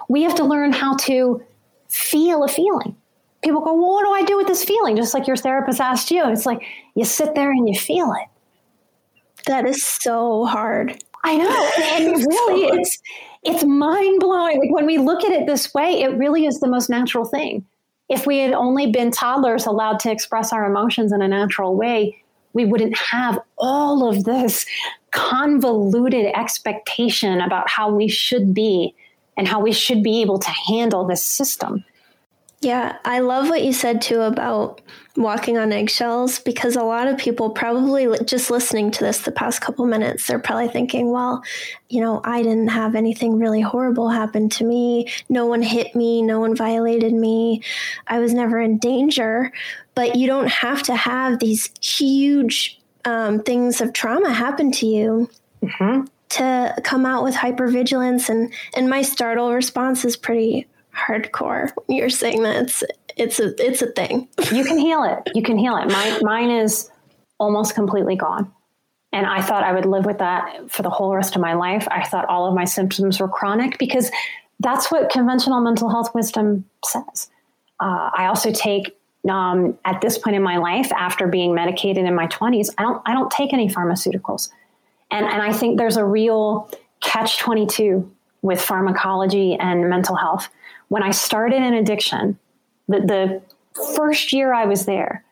[0.10, 1.44] we have to learn how to
[1.88, 2.96] feel a feeling.
[3.44, 4.96] People go, Well, what do I do with this feeling?
[4.96, 6.30] Just like your therapist asked you.
[6.30, 6.62] It's like
[6.94, 8.28] you sit there and you feel it.
[9.48, 11.04] That is so hard.
[11.24, 11.72] I know.
[11.82, 13.00] And really, it's
[13.44, 14.60] it's mind blowing.
[14.60, 17.66] Like when we look at it this way, it really is the most natural thing.
[18.10, 22.24] If we had only been toddlers allowed to express our emotions in a natural way,
[22.54, 24.66] we wouldn't have all of this
[25.12, 28.96] convoluted expectation about how we should be
[29.38, 31.84] and how we should be able to handle this system.
[32.62, 34.82] Yeah, I love what you said too about
[35.16, 39.62] walking on eggshells because a lot of people probably just listening to this the past
[39.62, 41.42] couple minutes, they're probably thinking, well,
[41.88, 45.10] you know, I didn't have anything really horrible happen to me.
[45.30, 46.22] No one hit me.
[46.22, 47.64] No one violated me.
[48.08, 49.54] I was never in danger.
[49.96, 55.30] But you don't have to have these huge um, things of trauma happen to you.
[55.64, 56.06] Mm-hmm.
[56.30, 60.68] To come out with hypervigilance and and my startle response is pretty
[61.08, 61.72] hardcore.
[61.88, 62.84] You're saying that it's
[63.18, 64.28] it's a it's a thing.
[64.52, 65.32] you can heal it.
[65.36, 65.92] You can heal it.
[65.92, 66.90] Mine mine is
[67.40, 68.52] almost completely gone.
[69.12, 71.88] And I thought I would live with that for the whole rest of my life.
[71.90, 74.12] I thought all of my symptoms were chronic because
[74.60, 77.32] that's what conventional mental health wisdom says.
[77.80, 78.96] Uh, I also take
[79.28, 83.02] um, at this point in my life, after being medicated in my twenties, I don't
[83.06, 84.50] I don't take any pharmaceuticals,
[85.12, 86.70] and and I think there's a real
[87.02, 88.10] catch twenty two
[88.42, 90.50] with pharmacology and mental health
[90.90, 92.38] when I started in addiction,
[92.88, 93.42] the, the
[93.96, 95.24] first year I was there,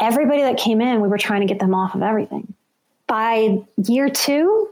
[0.00, 2.52] everybody that came in, we were trying to get them off of everything.
[3.06, 4.68] By year two,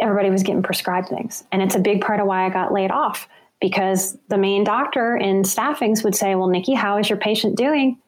[0.00, 1.44] everybody was getting prescribed things.
[1.52, 3.28] And it's a big part of why I got laid off
[3.60, 7.98] because the main doctor in staffings would say, Well, Nikki, how is your patient doing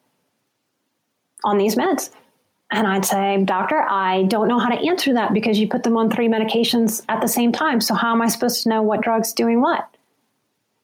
[1.43, 2.09] on these meds?
[2.69, 5.95] And I'd say, Doctor, I don't know how to answer that because you put them
[5.95, 7.79] on three medications at the same time.
[7.79, 9.87] So, how am I supposed to know what drug's doing what?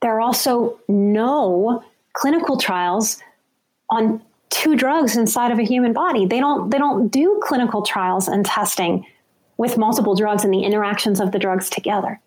[0.04, 3.20] There are also no clinical trials
[3.90, 6.26] on two drugs inside of a human body.
[6.26, 9.06] They don't they don't do clinical trials and testing
[9.56, 12.20] with multiple drugs and the interactions of the drugs together.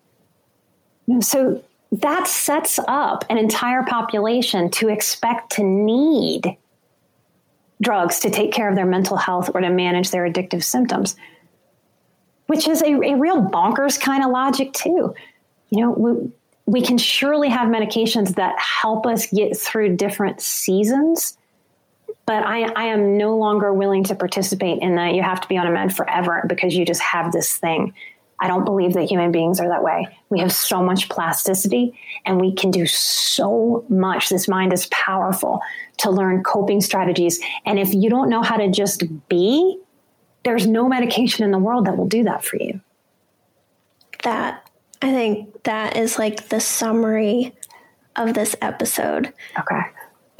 [1.21, 6.57] So that sets up an entire population to expect to need
[7.79, 11.15] drugs to take care of their mental health or to manage their addictive symptoms,
[12.47, 15.13] which is a, a real bonkers kind of logic, too.
[15.69, 16.31] You know,
[16.67, 21.37] we, can surely have medications that help us get through different seasons.
[22.25, 25.57] But I, I am no longer willing to participate in that you have to be
[25.57, 27.93] on a med forever because you just have this thing.
[28.39, 30.07] I don't believe that human beings are that way.
[30.29, 34.29] We have so much plasticity and we can do so much.
[34.29, 35.61] This mind is powerful
[35.99, 37.39] to learn coping strategies.
[37.65, 39.79] And if you don't know how to just be,
[40.43, 42.79] there's no medication in the world that will do that for you.
[44.23, 44.66] That
[45.01, 47.55] I think that is like the summary
[48.15, 49.33] of this episode.
[49.59, 49.81] Okay.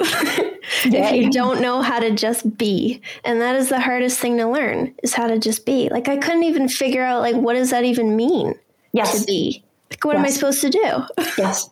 [0.00, 4.46] if you don't know how to just be and that is the hardest thing to
[4.46, 7.70] learn is how to just be like i couldn't even figure out like what does
[7.70, 8.54] that even mean
[8.92, 10.20] yes to be like what yes.
[10.20, 11.02] am i supposed to do
[11.38, 11.70] yes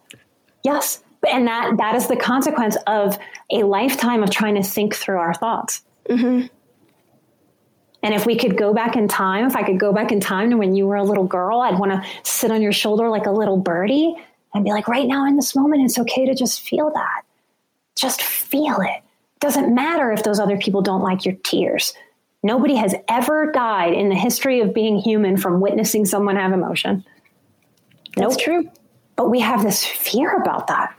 [0.65, 3.17] yes and that that is the consequence of
[3.51, 6.47] a lifetime of trying to think through our thoughts mm-hmm.
[8.07, 10.51] And if we could go back in time, if I could go back in time
[10.51, 13.27] to when you were a little girl, I'd want to sit on your shoulder like
[13.27, 14.15] a little birdie
[14.55, 17.23] and be like, right now in this moment, it's okay to just feel that.
[17.97, 19.03] Just feel it.
[19.41, 21.95] Doesn't matter if those other people don't like your tears.
[22.45, 27.05] Nobody has ever died in the history of being human from witnessing someone have emotion.
[28.17, 28.41] That's nope.
[28.41, 28.71] true.
[29.17, 30.97] But we have this fear about that.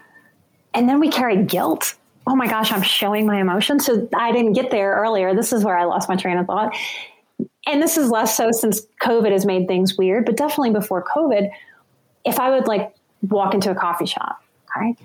[0.74, 1.96] And then we carry guilt
[2.28, 3.86] oh my gosh, I'm showing my emotions.
[3.86, 5.34] So I didn't get there earlier.
[5.34, 6.76] This is where I lost my train of thought.
[7.66, 11.50] and this is less so since COVID has made things weird, but definitely before COVID,
[12.26, 14.42] if I would like walk into a coffee shop,
[14.76, 14.96] right,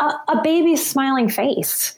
[0.00, 1.96] a, a baby's smiling face,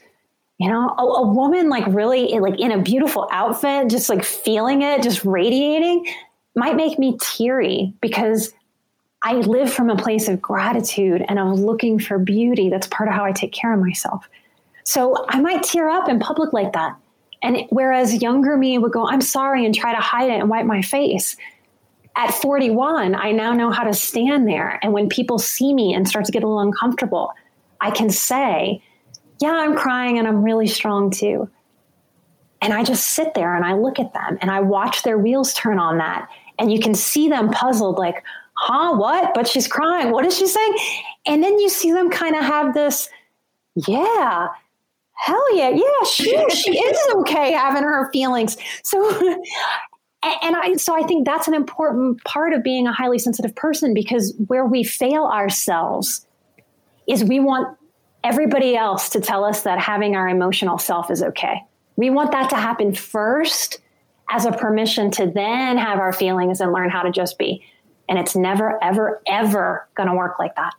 [0.59, 4.81] you know, a, a woman like really like in a beautiful outfit, just like feeling
[4.81, 6.05] it, just radiating,
[6.55, 8.53] might make me teary because
[9.23, 12.69] I live from a place of gratitude and of looking for beauty.
[12.69, 14.29] That's part of how I take care of myself.
[14.85, 16.95] So I might tear up in public like that.
[17.41, 20.65] And whereas younger me would go, I'm sorry, and try to hide it and wipe
[20.65, 21.35] my face.
[22.15, 24.79] At 41, I now know how to stand there.
[24.81, 27.33] And when people see me and start to get a little uncomfortable,
[27.81, 28.81] I can say,
[29.41, 31.49] Yeah, I'm crying and I'm really strong too.
[32.61, 35.53] And I just sit there and I look at them and I watch their wheels
[35.53, 36.29] turn on that.
[36.57, 38.23] And you can see them puzzled, like,
[38.53, 39.33] huh, what?
[39.33, 40.11] But she's crying.
[40.11, 40.75] What is she saying?
[41.25, 43.09] And then you see them kind of have this,
[43.87, 44.47] yeah,
[45.25, 48.57] hell yeah, yeah, she, she is okay having her feelings.
[48.83, 49.09] So,
[50.43, 53.95] and I, so I think that's an important part of being a highly sensitive person
[53.95, 56.27] because where we fail ourselves
[57.07, 57.75] is we want
[58.23, 61.61] everybody else to tell us that having our emotional self is okay.
[61.95, 63.79] We want that to happen first
[64.29, 67.63] as a permission to then have our feelings and learn how to just be.
[68.07, 70.75] And it's never, ever, ever going to work like that.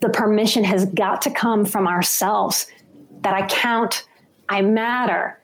[0.00, 2.66] The permission has got to come from ourselves
[3.22, 4.06] that I count,
[4.48, 5.40] I matter,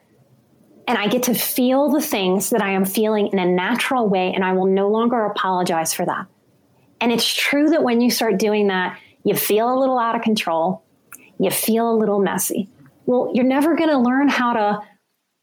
[0.87, 4.33] and I get to feel the things that I am feeling in a natural way,
[4.33, 6.27] and I will no longer apologize for that.
[7.01, 10.23] And it's true that when you start doing that, you feel a little out of
[10.23, 10.85] control,
[11.39, 12.69] you feel a little messy.
[13.07, 14.81] Well, you're never going to learn how to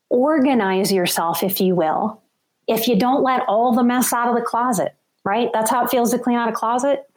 [0.10, 2.22] organize yourself, if you will,
[2.68, 5.50] if you don't let all the mess out of the closet, right?
[5.54, 7.09] That's how it feels to clean out a closet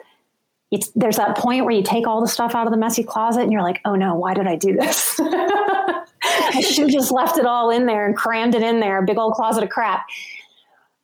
[0.73, 3.41] it's, there's that point where you take all the stuff out of the messy closet
[3.41, 5.19] and you're like, oh no, why did I do this?
[5.19, 9.19] I should have just left it all in there and crammed it in there, big
[9.19, 10.03] old closet of crap.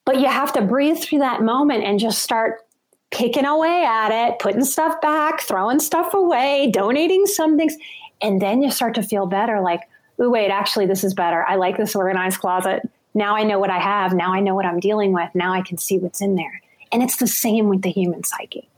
[0.06, 2.66] But you have to breathe through that moment and just start
[3.12, 7.76] picking away at it, putting stuff back, throwing stuff away, donating some things.
[8.24, 9.82] And then you start to feel better like,
[10.18, 11.46] oh, wait, actually, this is better.
[11.48, 12.90] I like this organized closet.
[13.14, 14.14] Now I know what I have.
[14.14, 15.30] Now I know what I'm dealing with.
[15.36, 16.60] Now I can see what's in there.
[16.92, 18.69] And it's the same with the human psyche.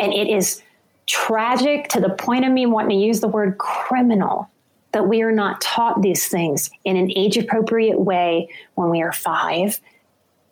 [0.00, 0.62] And it is
[1.06, 4.50] tragic to the point of me wanting to use the word criminal
[4.92, 9.12] that we are not taught these things in an age appropriate way when we are
[9.12, 9.80] five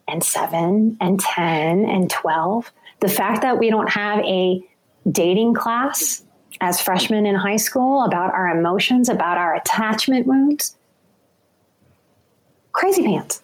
[0.06, 2.72] and seven and 10 and 12.
[3.00, 4.62] The fact that we don't have a
[5.10, 6.22] dating class
[6.60, 10.76] as freshmen in high school about our emotions, about our attachment wounds.
[12.72, 13.42] Crazy pants.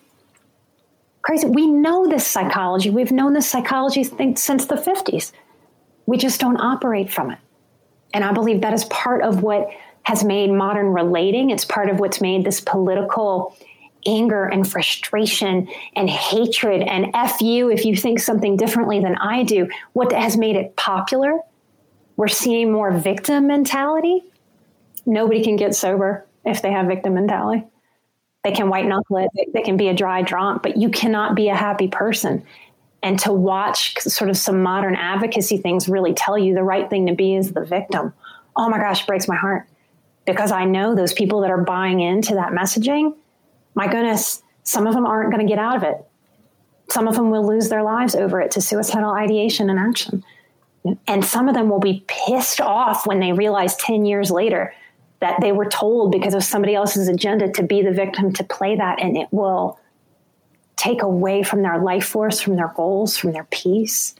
[1.22, 1.46] Crazy.
[1.46, 2.90] We know this psychology.
[2.90, 5.32] We've known this psychology since the 50s.
[6.06, 7.38] We just don't operate from it.
[8.12, 9.68] And I believe that is part of what
[10.04, 11.50] has made modern relating.
[11.50, 13.56] It's part of what's made this political
[14.06, 19.42] anger and frustration and hatred and F you if you think something differently than I
[19.44, 19.68] do.
[19.94, 21.40] What has made it popular?
[22.16, 24.22] We're seeing more victim mentality.
[25.06, 27.64] Nobody can get sober if they have victim mentality.
[28.44, 31.48] They can white knuckle it, they, can be a dry drunk, but you cannot be
[31.48, 32.44] a happy person
[33.04, 37.06] and to watch sort of some modern advocacy things really tell you the right thing
[37.06, 38.14] to be is the victim.
[38.56, 39.68] Oh my gosh, it breaks my heart
[40.24, 43.14] because I know those people that are buying into that messaging,
[43.74, 45.96] my goodness, some of them aren't going to get out of it.
[46.88, 50.24] Some of them will lose their lives over it to suicidal ideation and action.
[51.06, 54.72] And some of them will be pissed off when they realize 10 years later
[55.20, 58.76] that they were told because of somebody else's agenda to be the victim to play
[58.76, 59.78] that and it will
[60.76, 64.14] take away from their life force, from their goals, from their peace.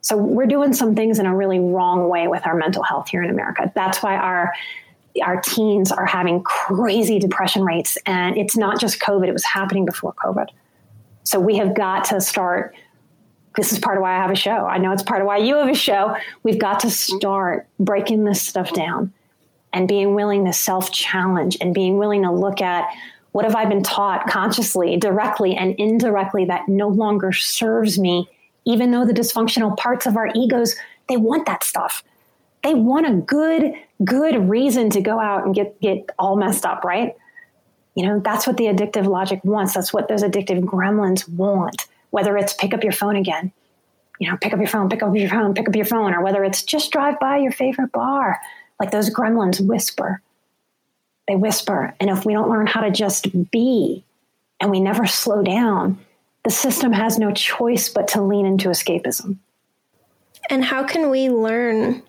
[0.00, 3.22] So we're doing some things in a really wrong way with our mental health here
[3.22, 3.72] in America.
[3.74, 4.52] That's why our
[5.24, 9.86] our teens are having crazy depression rates and it's not just COVID, it was happening
[9.86, 10.48] before COVID.
[11.24, 12.74] So we have got to start
[13.56, 14.66] this is part of why I have a show.
[14.66, 16.16] I know it's part of why you have a show.
[16.42, 19.14] We've got to start breaking this stuff down
[19.72, 22.84] and being willing to self challenge and being willing to look at
[23.36, 28.30] what have I been taught consciously, directly, and indirectly that no longer serves me,
[28.64, 30.74] even though the dysfunctional parts of our egos,
[31.10, 32.02] they want that stuff.
[32.64, 36.82] They want a good, good reason to go out and get, get all messed up,
[36.82, 37.14] right?
[37.94, 39.74] You know, that's what the addictive logic wants.
[39.74, 43.52] That's what those addictive gremlins want, whether it's pick up your phone again,
[44.18, 46.22] you know, pick up your phone, pick up your phone, pick up your phone, or
[46.22, 48.40] whether it's just drive by your favorite bar,
[48.80, 50.22] like those gremlins whisper
[51.28, 51.94] they whisper.
[52.00, 54.04] And if we don't learn how to just be
[54.60, 55.98] and we never slow down,
[56.44, 59.38] the system has no choice but to lean into escapism.
[60.48, 62.02] And how can we learn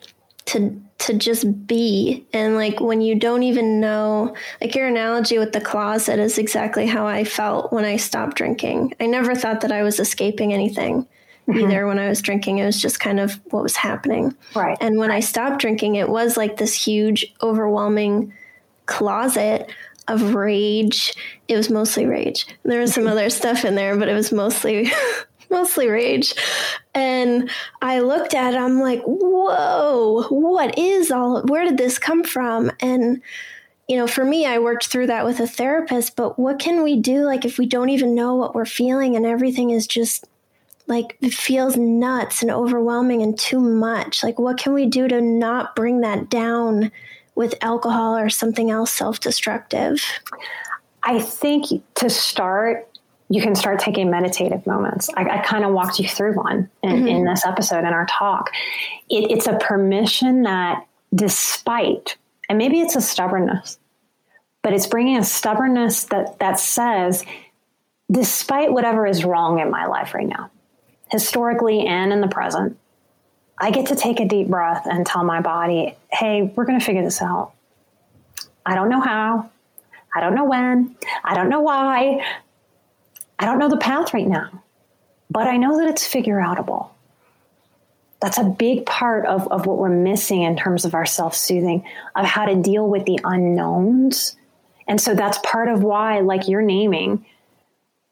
[0.45, 5.53] to to just be and like when you don't even know like your analogy with
[5.53, 8.95] the closet is exactly how I felt when I stopped drinking.
[8.99, 11.07] I never thought that I was escaping anything
[11.47, 11.59] mm-hmm.
[11.59, 12.57] either when I was drinking.
[12.57, 14.35] It was just kind of what was happening.
[14.55, 14.77] Right.
[14.81, 18.33] And when I stopped drinking, it was like this huge overwhelming
[18.87, 19.69] closet
[20.07, 21.13] of rage.
[21.47, 22.47] It was mostly rage.
[22.63, 24.91] There was some other stuff in there, but it was mostly
[25.49, 26.33] mostly rage.
[26.93, 27.49] And
[27.81, 32.71] I looked at it, I'm like, whoa, what is all, where did this come from?
[32.79, 33.21] And,
[33.87, 36.99] you know, for me, I worked through that with a therapist, but what can we
[36.99, 37.23] do?
[37.23, 40.27] Like, if we don't even know what we're feeling and everything is just
[40.87, 44.23] like, it feels nuts and overwhelming and too much.
[44.23, 46.91] Like, what can we do to not bring that down
[47.37, 50.01] with alcohol or something else self destructive?
[51.03, 51.65] I think
[51.95, 52.89] to start,
[53.29, 55.09] you can start taking meditative moments.
[55.15, 57.07] I, I kind of walked you through one in, mm-hmm.
[57.07, 58.49] in this episode in our talk.
[59.09, 62.17] It, it's a permission that, despite,
[62.49, 63.77] and maybe it's a stubbornness,
[64.63, 67.23] but it's bringing a stubbornness that that says,
[68.11, 70.49] despite whatever is wrong in my life right now,
[71.11, 72.77] historically and in the present,
[73.59, 76.85] I get to take a deep breath and tell my body, "Hey, we're going to
[76.85, 77.53] figure this out.
[78.65, 79.49] I don't know how."
[80.15, 80.95] I don't know when.
[81.23, 82.25] I don't know why.
[83.37, 84.63] I don't know the path right now,
[85.29, 86.89] but I know that it's figure outable.
[88.19, 91.85] That's a big part of, of what we're missing in terms of our self soothing,
[92.15, 94.35] of how to deal with the unknowns.
[94.87, 97.23] And so that's part of why, like you're naming,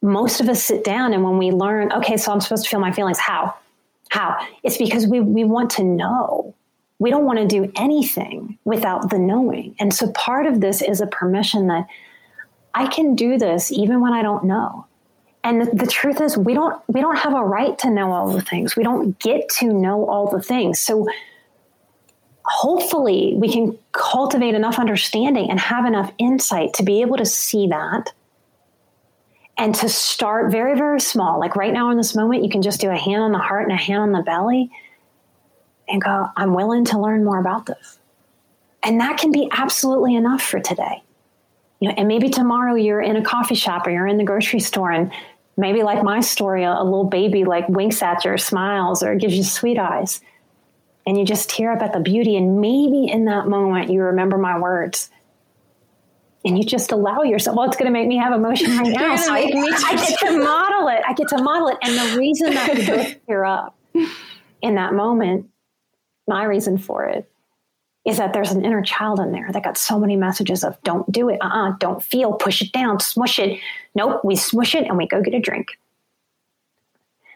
[0.04, 2.80] most of us sit down and when we learn, okay, so I'm supposed to feel
[2.80, 3.56] my feelings, how?
[4.16, 4.47] How?
[4.63, 6.55] It's because we, we want to know.
[6.99, 9.76] We don't want to do anything without the knowing.
[9.78, 11.86] And so part of this is a permission that
[12.74, 14.86] I can do this even when I don't know.
[15.43, 18.32] And the, the, truth is we don't we don't have a right to know all
[18.32, 18.78] the things.
[18.78, 20.80] We don't get to know all the things.
[20.80, 21.05] So
[22.45, 27.68] hopefully we can cultivate enough understanding and have enough insight to be able to see
[27.68, 28.13] that
[29.58, 31.39] and to start very very small.
[31.39, 33.64] Like right now in this moment you can just do a hand on the heart
[33.64, 34.70] and a hand on the belly
[35.88, 37.99] and go I'm willing to learn more about this.
[38.84, 41.03] And that can be absolutely enough for today.
[41.80, 44.60] You know, and maybe tomorrow you're in a coffee shop or you're in the grocery
[44.60, 45.12] store and
[45.58, 49.16] maybe like my story, a, a little baby like winks at you or smiles or
[49.16, 50.22] gives you sweet eyes.
[51.08, 52.36] And you just tear up at the beauty.
[52.36, 55.10] And maybe in that moment, you remember my words
[56.46, 57.58] and you just allow yourself.
[57.58, 59.16] Well, it's going to make me have emotion right now.
[59.16, 61.02] so I, I, get to model it.
[61.06, 61.78] I get to model it.
[61.82, 63.76] And the reason that we both tear up
[64.62, 65.50] in that moment,
[66.28, 67.30] my reason for it
[68.06, 71.12] is that there's an inner child in there that got so many messages of don't
[71.12, 73.60] do it, uh uh-uh, uh, do not feel, push it down, smush it.
[73.96, 75.80] Nope, we smush it and we go get a drink.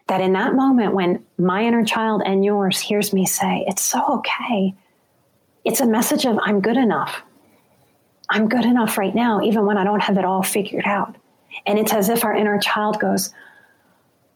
[0.08, 4.20] That in that moment when my inner child and yours hears me say, it's so
[4.20, 4.76] okay,
[5.66, 7.24] it's a message of I'm good enough.
[8.30, 11.16] I'm good enough right now, even when I don't have it all figured out.
[11.66, 13.34] And it's as if our inner child goes,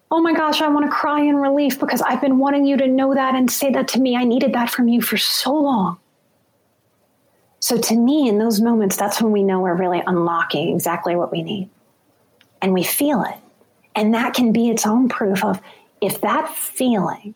[0.10, 2.88] Oh my gosh, I want to cry in relief because I've been wanting you to
[2.88, 4.16] know that and say that to me.
[4.16, 5.98] I needed that from you for so long.
[7.60, 11.32] So to me, in those moments, that's when we know we're really unlocking exactly what
[11.32, 11.70] we need.
[12.62, 13.38] And we feel it.
[13.96, 15.62] And that can be its own proof of
[16.02, 17.34] if that feeling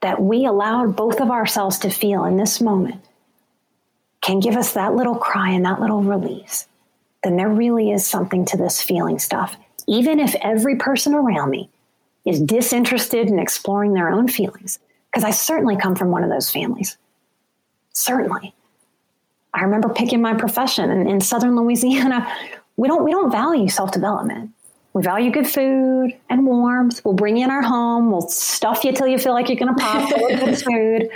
[0.00, 3.02] that we allowed both of ourselves to feel in this moment
[4.22, 6.66] can give us that little cry and that little release,
[7.22, 9.56] then there really is something to this feeling stuff.
[9.86, 11.68] Even if every person around me
[12.24, 14.78] is disinterested in exploring their own feelings,
[15.10, 16.96] because I certainly come from one of those families.
[17.92, 18.54] Certainly.
[19.52, 22.32] I remember picking my profession in, in southern Louisiana.
[22.76, 24.52] We don't we don't value self development.
[24.94, 27.02] We value good food and warmth.
[27.04, 28.10] We'll bring you in our home.
[28.10, 31.10] We'll stuff you till you feel like you're going to pop with good food.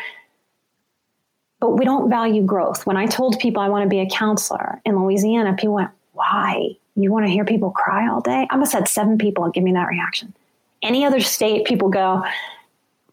[1.61, 2.86] But we don't value growth.
[2.86, 6.76] When I told people I want to be a counselor in Louisiana, people went, "Why?
[6.94, 9.64] You want to hear people cry all day?" I must have had seven people give
[9.64, 10.34] me that reaction.
[10.82, 12.22] Any other state, people go,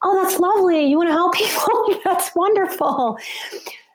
[0.04, 0.86] "Oh, that's lovely.
[0.86, 2.00] You want to help people?
[2.04, 3.18] that's wonderful."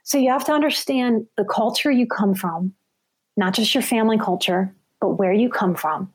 [0.02, 2.72] So you have to understand the culture you come from,
[3.36, 4.72] not just your family culture,
[5.02, 6.10] but where you come from,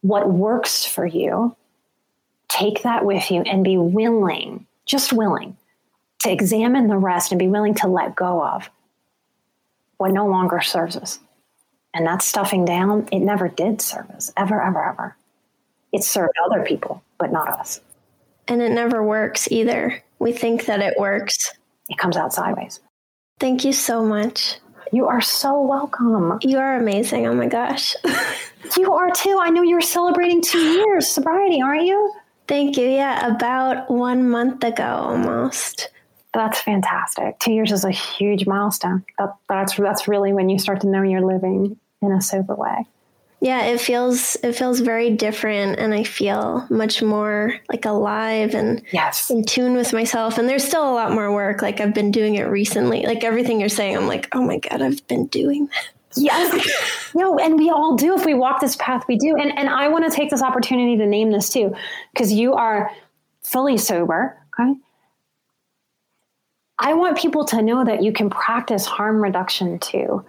[0.00, 1.54] what works for you.
[2.48, 5.56] Take that with you and be willing, just willing,
[6.20, 8.70] to examine the rest and be willing to let go of
[9.98, 11.18] what no longer serves us.
[11.92, 15.16] And that stuffing down, it never did serve us, ever, ever, ever.
[15.92, 17.80] It served other people, but not us.
[18.46, 20.02] And it never works either.
[20.18, 21.52] We think that it works.
[21.88, 22.80] It comes out sideways.
[23.40, 24.58] Thank you so much.
[24.92, 26.38] You are so welcome.
[26.42, 27.26] You are amazing.
[27.26, 27.94] Oh my gosh.
[28.76, 29.38] you are too.
[29.40, 32.12] I know you're celebrating two years sobriety, aren't you?
[32.48, 32.86] Thank you.
[32.86, 35.88] Yeah, about one month ago almost.
[36.32, 37.38] That's fantastic.
[37.40, 39.04] Two years is a huge milestone.
[39.18, 42.86] That, that's that's really when you start to know you're living in a sober way.
[43.40, 48.82] Yeah, it feels it feels very different and I feel much more like alive and
[48.92, 49.30] yes.
[49.30, 50.36] in tune with myself.
[50.36, 51.62] And there's still a lot more work.
[51.62, 53.06] Like I've been doing it recently.
[53.06, 55.88] Like everything you're saying, I'm like, oh my God, I've been doing that.
[56.16, 57.12] Yes.
[57.14, 58.14] no, and we all do.
[58.14, 59.36] If we walk this path, we do.
[59.36, 61.74] And and I want to take this opportunity to name this too,
[62.12, 62.90] because you are
[63.42, 64.36] fully sober.
[64.60, 64.74] Okay.
[66.80, 70.24] I want people to know that you can practice harm reduction too.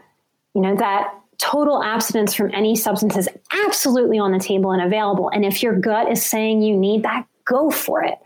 [0.54, 3.30] You know, that total abstinence from any substance is
[3.66, 5.30] absolutely on the table and available.
[5.30, 8.18] And if your gut is saying you need that, go for it.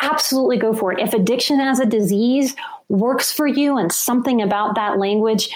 [0.00, 0.98] Absolutely go for it.
[0.98, 2.56] If addiction as a disease
[2.88, 5.50] works for you and something about that language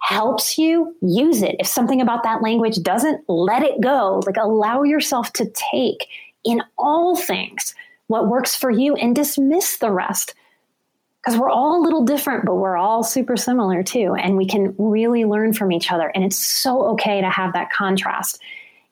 [0.00, 1.56] helps you, use it.
[1.58, 4.22] If something about that language doesn't, let it go.
[4.26, 6.06] Like allow yourself to take
[6.44, 7.74] in all things
[8.08, 10.34] what works for you and dismiss the rest
[11.24, 14.14] because we're all a little different, but we're all super similar too.
[14.14, 16.10] And we can really learn from each other.
[16.14, 18.40] And it's so okay to have that contrast.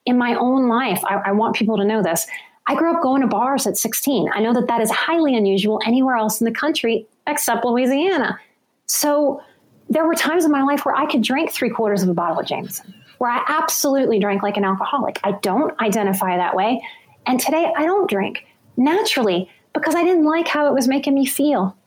[0.05, 2.25] In my own life, I, I, want people to know this.
[2.67, 4.29] I grew up going to bars at 16.
[4.33, 8.39] I know that that is highly unusual anywhere else in the country except Louisiana.
[8.87, 9.41] So
[9.89, 12.39] there were times in my life where I could drink three quarters of a bottle
[12.39, 15.19] of Jameson, where I absolutely drank like an alcoholic.
[15.23, 16.81] I don't identify that way.
[17.25, 21.25] And today I don't drink naturally because I didn't like how it was making me
[21.25, 21.77] feel.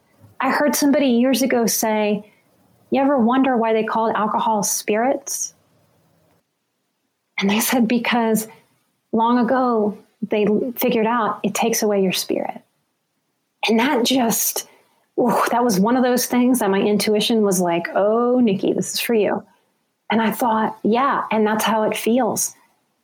[0.41, 2.31] I heard somebody years ago say,
[2.91, 5.55] You ever wonder why they called alcohol spirits?
[7.39, 8.49] And they said, Because
[9.13, 12.63] long ago they figured out it takes away your spirit.
[13.69, 14.69] And that just,
[15.17, 19.01] that was one of those things that my intuition was like, Oh, Nikki, this is
[19.01, 19.45] for you.
[20.11, 22.55] And I thought, Yeah, and that's how it feels.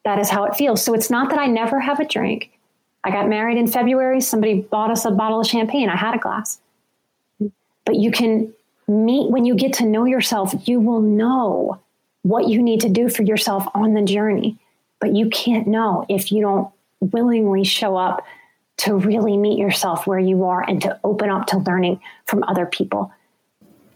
[0.04, 0.82] That is how it feels.
[0.82, 2.50] So it's not that I never have a drink.
[3.04, 4.20] I got married in February.
[4.20, 5.88] Somebody bought us a bottle of champagne.
[5.88, 6.58] I had a glass
[7.84, 8.52] but you can
[8.88, 11.80] meet when you get to know yourself, you will know
[12.22, 14.58] what you need to do for yourself on the journey.
[15.00, 16.70] But you can't know if you don't
[17.00, 18.24] willingly show up
[18.78, 22.66] to really meet yourself where you are and to open up to learning from other
[22.66, 23.12] people.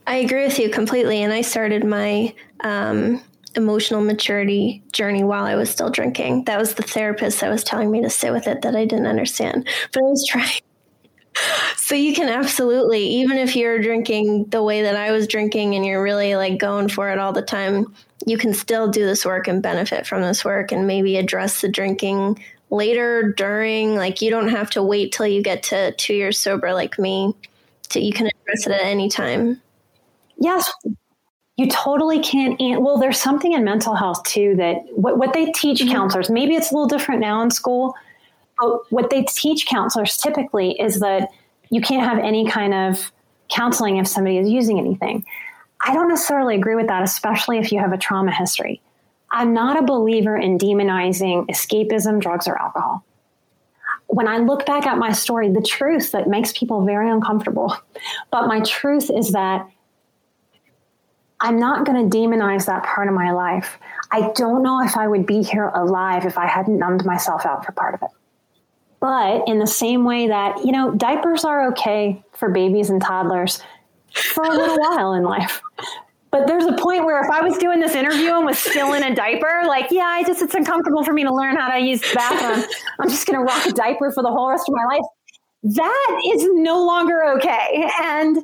[0.07, 1.23] I agree with you completely.
[1.23, 3.23] And I started my um,
[3.57, 6.45] emotional maturity journey while I was still drinking.
[6.45, 9.07] That was the therapist that was telling me to sit with it that I didn't
[9.07, 9.67] understand.
[9.93, 10.61] But I was trying
[11.77, 15.85] so you can absolutely, even if you're drinking the way that I was drinking and
[15.85, 17.95] you're really like going for it all the time,
[18.27, 21.69] you can still do this work and benefit from this work and maybe address the
[21.69, 23.95] drinking later, during.
[23.95, 27.35] Like you don't have to wait till you get to two years sober like me.
[27.91, 29.61] To, you can address it at any time.
[30.39, 30.73] Yes,
[31.57, 32.57] you totally can.
[32.59, 35.93] And well, there's something in mental health too that what, what they teach mm-hmm.
[35.93, 37.95] counselors, maybe it's a little different now in school,
[38.59, 41.31] but what they teach counselors typically is that
[41.71, 43.13] you can't have any kind of
[43.49, 45.25] counseling if somebody is using anything.
[45.85, 48.81] I don't necessarily agree with that, especially if you have a trauma history.
[49.31, 53.05] I'm not a believer in demonizing escapism, drugs, or alcohol.
[54.07, 57.77] When I look back at my story, the truth that makes people very uncomfortable,
[58.31, 59.69] but my truth is that
[61.41, 63.79] I'm not going to demonize that part of my life.
[64.11, 67.65] I don't know if I would be here alive if I hadn't numbed myself out
[67.65, 68.09] for part of it.
[69.01, 73.63] But in the same way that, you know, diapers are okay for babies and toddlers
[74.13, 75.61] for a little while in life.
[76.31, 79.03] But there's a point where if I was doing this interview and was still in
[79.03, 82.01] a diaper, like, yeah, I just, it's uncomfortable for me to learn how to use
[82.01, 82.65] the bathroom.
[82.99, 85.05] I'm just going to rock a diaper for the whole rest of my life.
[85.63, 87.91] That is no longer okay.
[88.03, 88.39] And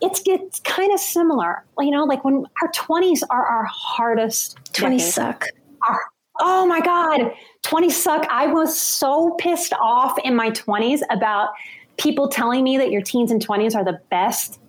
[0.00, 1.64] it's, it's kind of similar.
[1.78, 4.56] You know, like when our 20s are our hardest.
[4.72, 5.48] 20s suck.
[5.88, 6.00] Our,
[6.40, 7.32] oh my God.
[7.64, 8.26] 20s suck.
[8.30, 11.50] I was so pissed off in my 20s about
[11.96, 14.60] people telling me that your teens and 20s are the best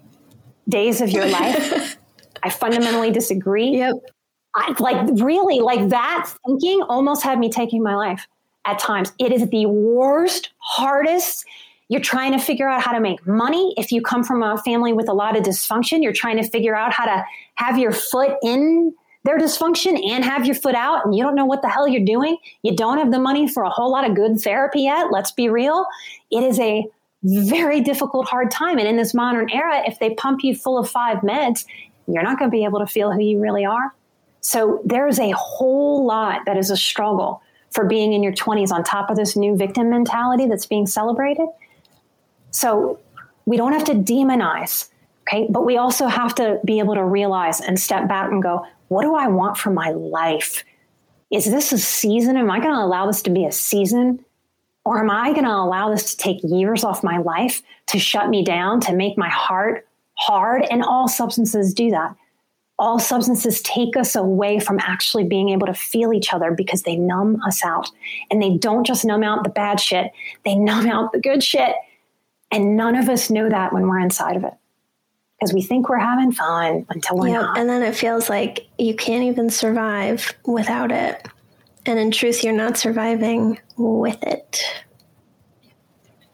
[0.67, 1.97] days of your life.
[2.43, 3.77] I fundamentally disagree.
[3.77, 3.95] Yep.
[4.55, 8.27] I, like, really, like that thinking almost had me taking my life
[8.65, 9.11] at times.
[9.19, 11.45] It is the worst, hardest.
[11.87, 13.73] You're trying to figure out how to make money.
[13.77, 16.75] If you come from a family with a lot of dysfunction, you're trying to figure
[16.75, 17.23] out how to
[17.55, 18.93] have your foot in
[19.23, 22.05] their dysfunction and have your foot out and you don't know what the hell you're
[22.05, 25.31] doing, you don't have the money for a whole lot of good therapy yet, let's
[25.31, 25.85] be real,
[26.31, 26.85] it is a
[27.23, 28.77] very difficult, hard time.
[28.77, 31.65] And in this modern era, if they pump you full of five meds,
[32.07, 33.93] you're not going to be able to feel who you really are.
[34.41, 37.41] So there's a whole lot that is a struggle
[37.71, 41.47] for being in your 20s on top of this new victim mentality that's being celebrated.
[42.51, 42.99] So
[43.45, 44.89] we don't have to demonize,
[45.27, 45.45] okay?
[45.49, 49.03] But we also have to be able to realize and step back and go, what
[49.03, 50.63] do I want for my life?
[51.31, 52.35] Is this a season?
[52.35, 54.25] Am I going to allow this to be a season?
[54.83, 58.29] Or am I going to allow this to take years off my life to shut
[58.29, 60.65] me down, to make my heart hard?
[60.71, 62.15] And all substances do that.
[62.79, 66.95] All substances take us away from actually being able to feel each other because they
[66.95, 67.91] numb us out.
[68.31, 70.11] And they don't just numb out the bad shit,
[70.45, 71.75] they numb out the good shit.
[72.51, 74.53] And none of us know that when we're inside of it
[75.39, 77.57] because we think we're having fun until we're yeah, not.
[77.57, 81.25] And then it feels like you can't even survive without it.
[81.85, 84.61] And in truth, you're not surviving with it.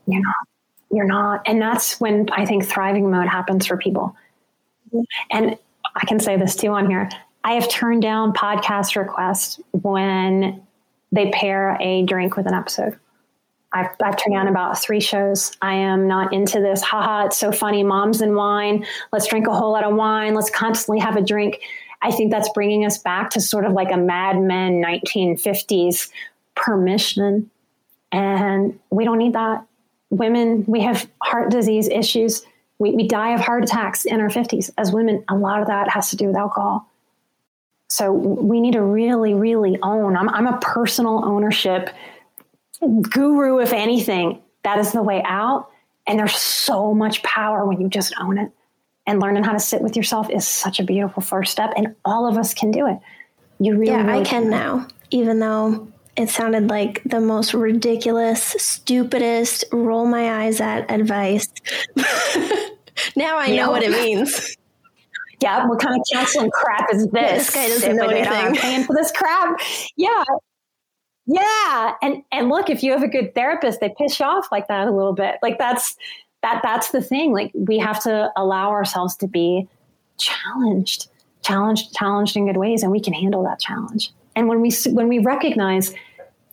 [0.07, 0.35] You're not.
[0.91, 1.41] You're not.
[1.45, 4.15] And that's when I think thriving mode happens for people.
[5.29, 5.57] And
[5.95, 7.09] I can say this too on here.
[7.43, 10.63] I have turned down podcast requests when
[11.11, 12.99] they pair a drink with an episode.
[13.75, 15.51] I've, I've turned down about three shows.
[15.61, 16.81] I am not into this.
[16.81, 17.83] Haha, it's so funny.
[17.83, 18.85] Moms and wine.
[19.11, 20.33] Let's drink a whole lot of wine.
[20.33, 21.59] Let's constantly have a drink.
[22.01, 26.09] I think that's bringing us back to sort of like a Mad Men 1950s
[26.55, 27.51] permission.
[28.13, 29.65] And we don't need that.
[30.09, 32.45] Women, we have heart disease issues.
[32.79, 34.71] We, we die of heart attacks in our 50s.
[34.77, 36.89] As women, a lot of that has to do with alcohol.
[37.89, 40.15] So we need to really, really own.
[40.15, 41.89] I'm, I'm a personal ownership
[42.79, 44.41] guru, if anything.
[44.63, 45.69] That is the way out.
[46.07, 48.51] And there's so much power when you just own it.
[49.07, 51.73] And learning how to sit with yourself is such a beautiful first step.
[51.77, 52.97] And all of us can do it.
[53.59, 58.41] You really, yeah, really I can now, even though it sounded like the most ridiculous,
[58.41, 61.47] stupidest, roll my eyes at advice.
[63.15, 64.55] now I know what it means.
[65.41, 67.45] Yeah, what kind of counseling crap is this?
[67.45, 68.33] This guy doesn't know anything.
[68.33, 69.59] I'm paying for this crap.
[69.97, 70.23] Yeah,
[71.27, 74.67] yeah, and and look, if you have a good therapist, they piss you off like
[74.67, 75.37] that a little bit.
[75.41, 75.95] Like that's
[76.41, 77.33] that that's the thing.
[77.33, 79.67] Like we have to allow ourselves to be
[80.17, 81.07] challenged,
[81.43, 84.11] challenged, challenged in good ways, and we can handle that challenge.
[84.35, 85.93] And when we when we recognize,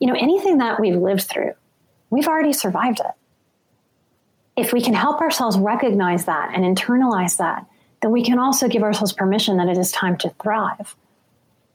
[0.01, 1.53] you know, anything that we've lived through,
[2.09, 3.13] we've already survived it.
[4.57, 7.67] If we can help ourselves recognize that and internalize that,
[8.01, 10.97] then we can also give ourselves permission that it is time to thrive.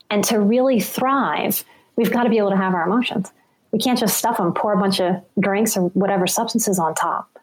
[0.10, 1.66] And to really thrive,
[1.98, 3.32] we've got to be able to have our emotions.
[3.72, 7.38] We can't just stuff them, pour a bunch of drinks or whatever substances on top.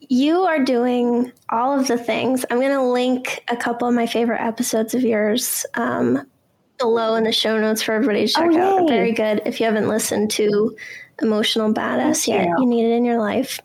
[0.00, 2.44] You are doing all of the things.
[2.50, 6.26] I'm going to link a couple of my favorite episodes of yours um,
[6.78, 8.88] below in the show notes for everybody to check oh, out.
[8.88, 9.42] Very good.
[9.46, 10.76] If you haven't listened to
[11.22, 13.60] Emotional Badass yet, you need it in your life.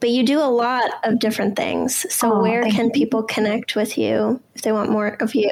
[0.00, 2.12] But you do a lot of different things.
[2.12, 2.90] So, oh, where can you.
[2.92, 5.50] people connect with you if they want more of you?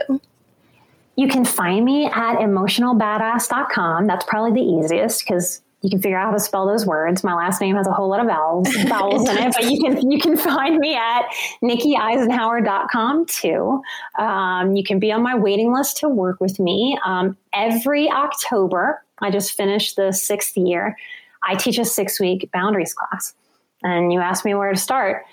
[1.16, 4.06] You can find me at emotionalbadass.com.
[4.06, 7.22] That's probably the easiest because you can figure out how to spell those words.
[7.22, 10.10] My last name has a whole lot of vowels, vowels in it, but you can
[10.10, 11.26] you can find me at
[11.62, 13.82] nikkieisenhauer.com too.
[14.18, 16.98] Um, you can be on my waiting list to work with me.
[17.04, 20.96] Um, every October, I just finished the sixth year.
[21.42, 23.34] I teach a six week boundaries class,
[23.82, 25.24] and you asked me where to start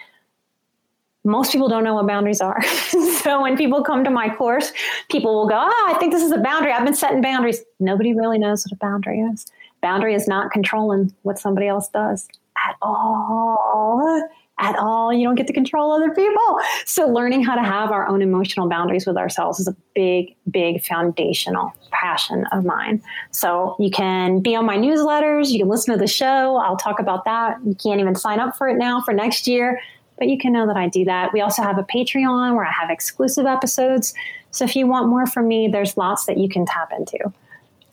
[1.23, 2.61] most people don't know what boundaries are.
[3.21, 4.73] so when people come to my course,
[5.09, 6.71] people will go, Oh, I think this is a boundary.
[6.71, 7.61] I've been setting boundaries.
[7.79, 9.45] Nobody really knows what a boundary is.
[9.81, 12.27] Boundary is not controlling what somebody else does
[12.67, 14.29] at all.
[14.59, 15.11] At all.
[15.11, 16.59] You don't get to control other people.
[16.85, 20.85] So learning how to have our own emotional boundaries with ourselves is a big, big
[20.85, 23.01] foundational passion of mine.
[23.31, 25.49] So you can be on my newsletters.
[25.49, 26.57] You can listen to the show.
[26.57, 27.57] I'll talk about that.
[27.65, 29.81] You can't even sign up for it now for next year
[30.17, 31.33] but you can know that I do that.
[31.33, 34.13] We also have a Patreon where I have exclusive episodes.
[34.51, 37.31] So if you want more from me, there's lots that you can tap into.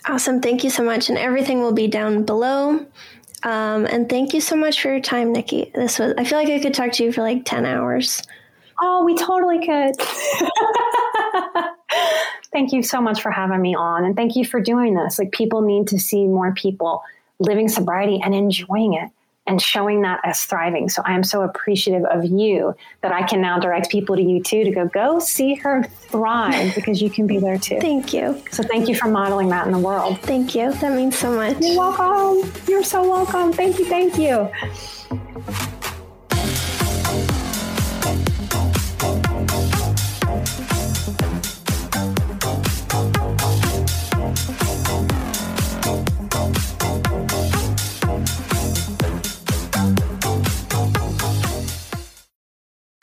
[0.07, 0.41] Awesome.
[0.41, 1.09] Thank you so much.
[1.09, 2.87] And everything will be down below.
[3.43, 5.71] Um, and thank you so much for your time, Nikki.
[5.75, 8.23] This was, I feel like I could talk to you for like 10 hours.
[8.83, 9.95] Oh, we totally could.
[12.53, 14.05] thank you so much for having me on.
[14.05, 15.19] And thank you for doing this.
[15.19, 17.03] Like, people need to see more people
[17.39, 19.11] living sobriety and enjoying it
[19.47, 20.89] and showing that as thriving.
[20.89, 24.43] So I am so appreciative of you that I can now direct people to you
[24.43, 27.81] too to go, go see her thrive because you can be there too.
[27.81, 28.43] Thank you.
[28.51, 30.21] So thank you for modeling that in the world.
[30.21, 30.73] Thank you.
[30.75, 31.57] That means so much.
[31.61, 32.53] You're welcome.
[32.69, 33.53] You're so welcome.
[33.53, 33.87] Thank you.
[33.87, 34.51] Thank you.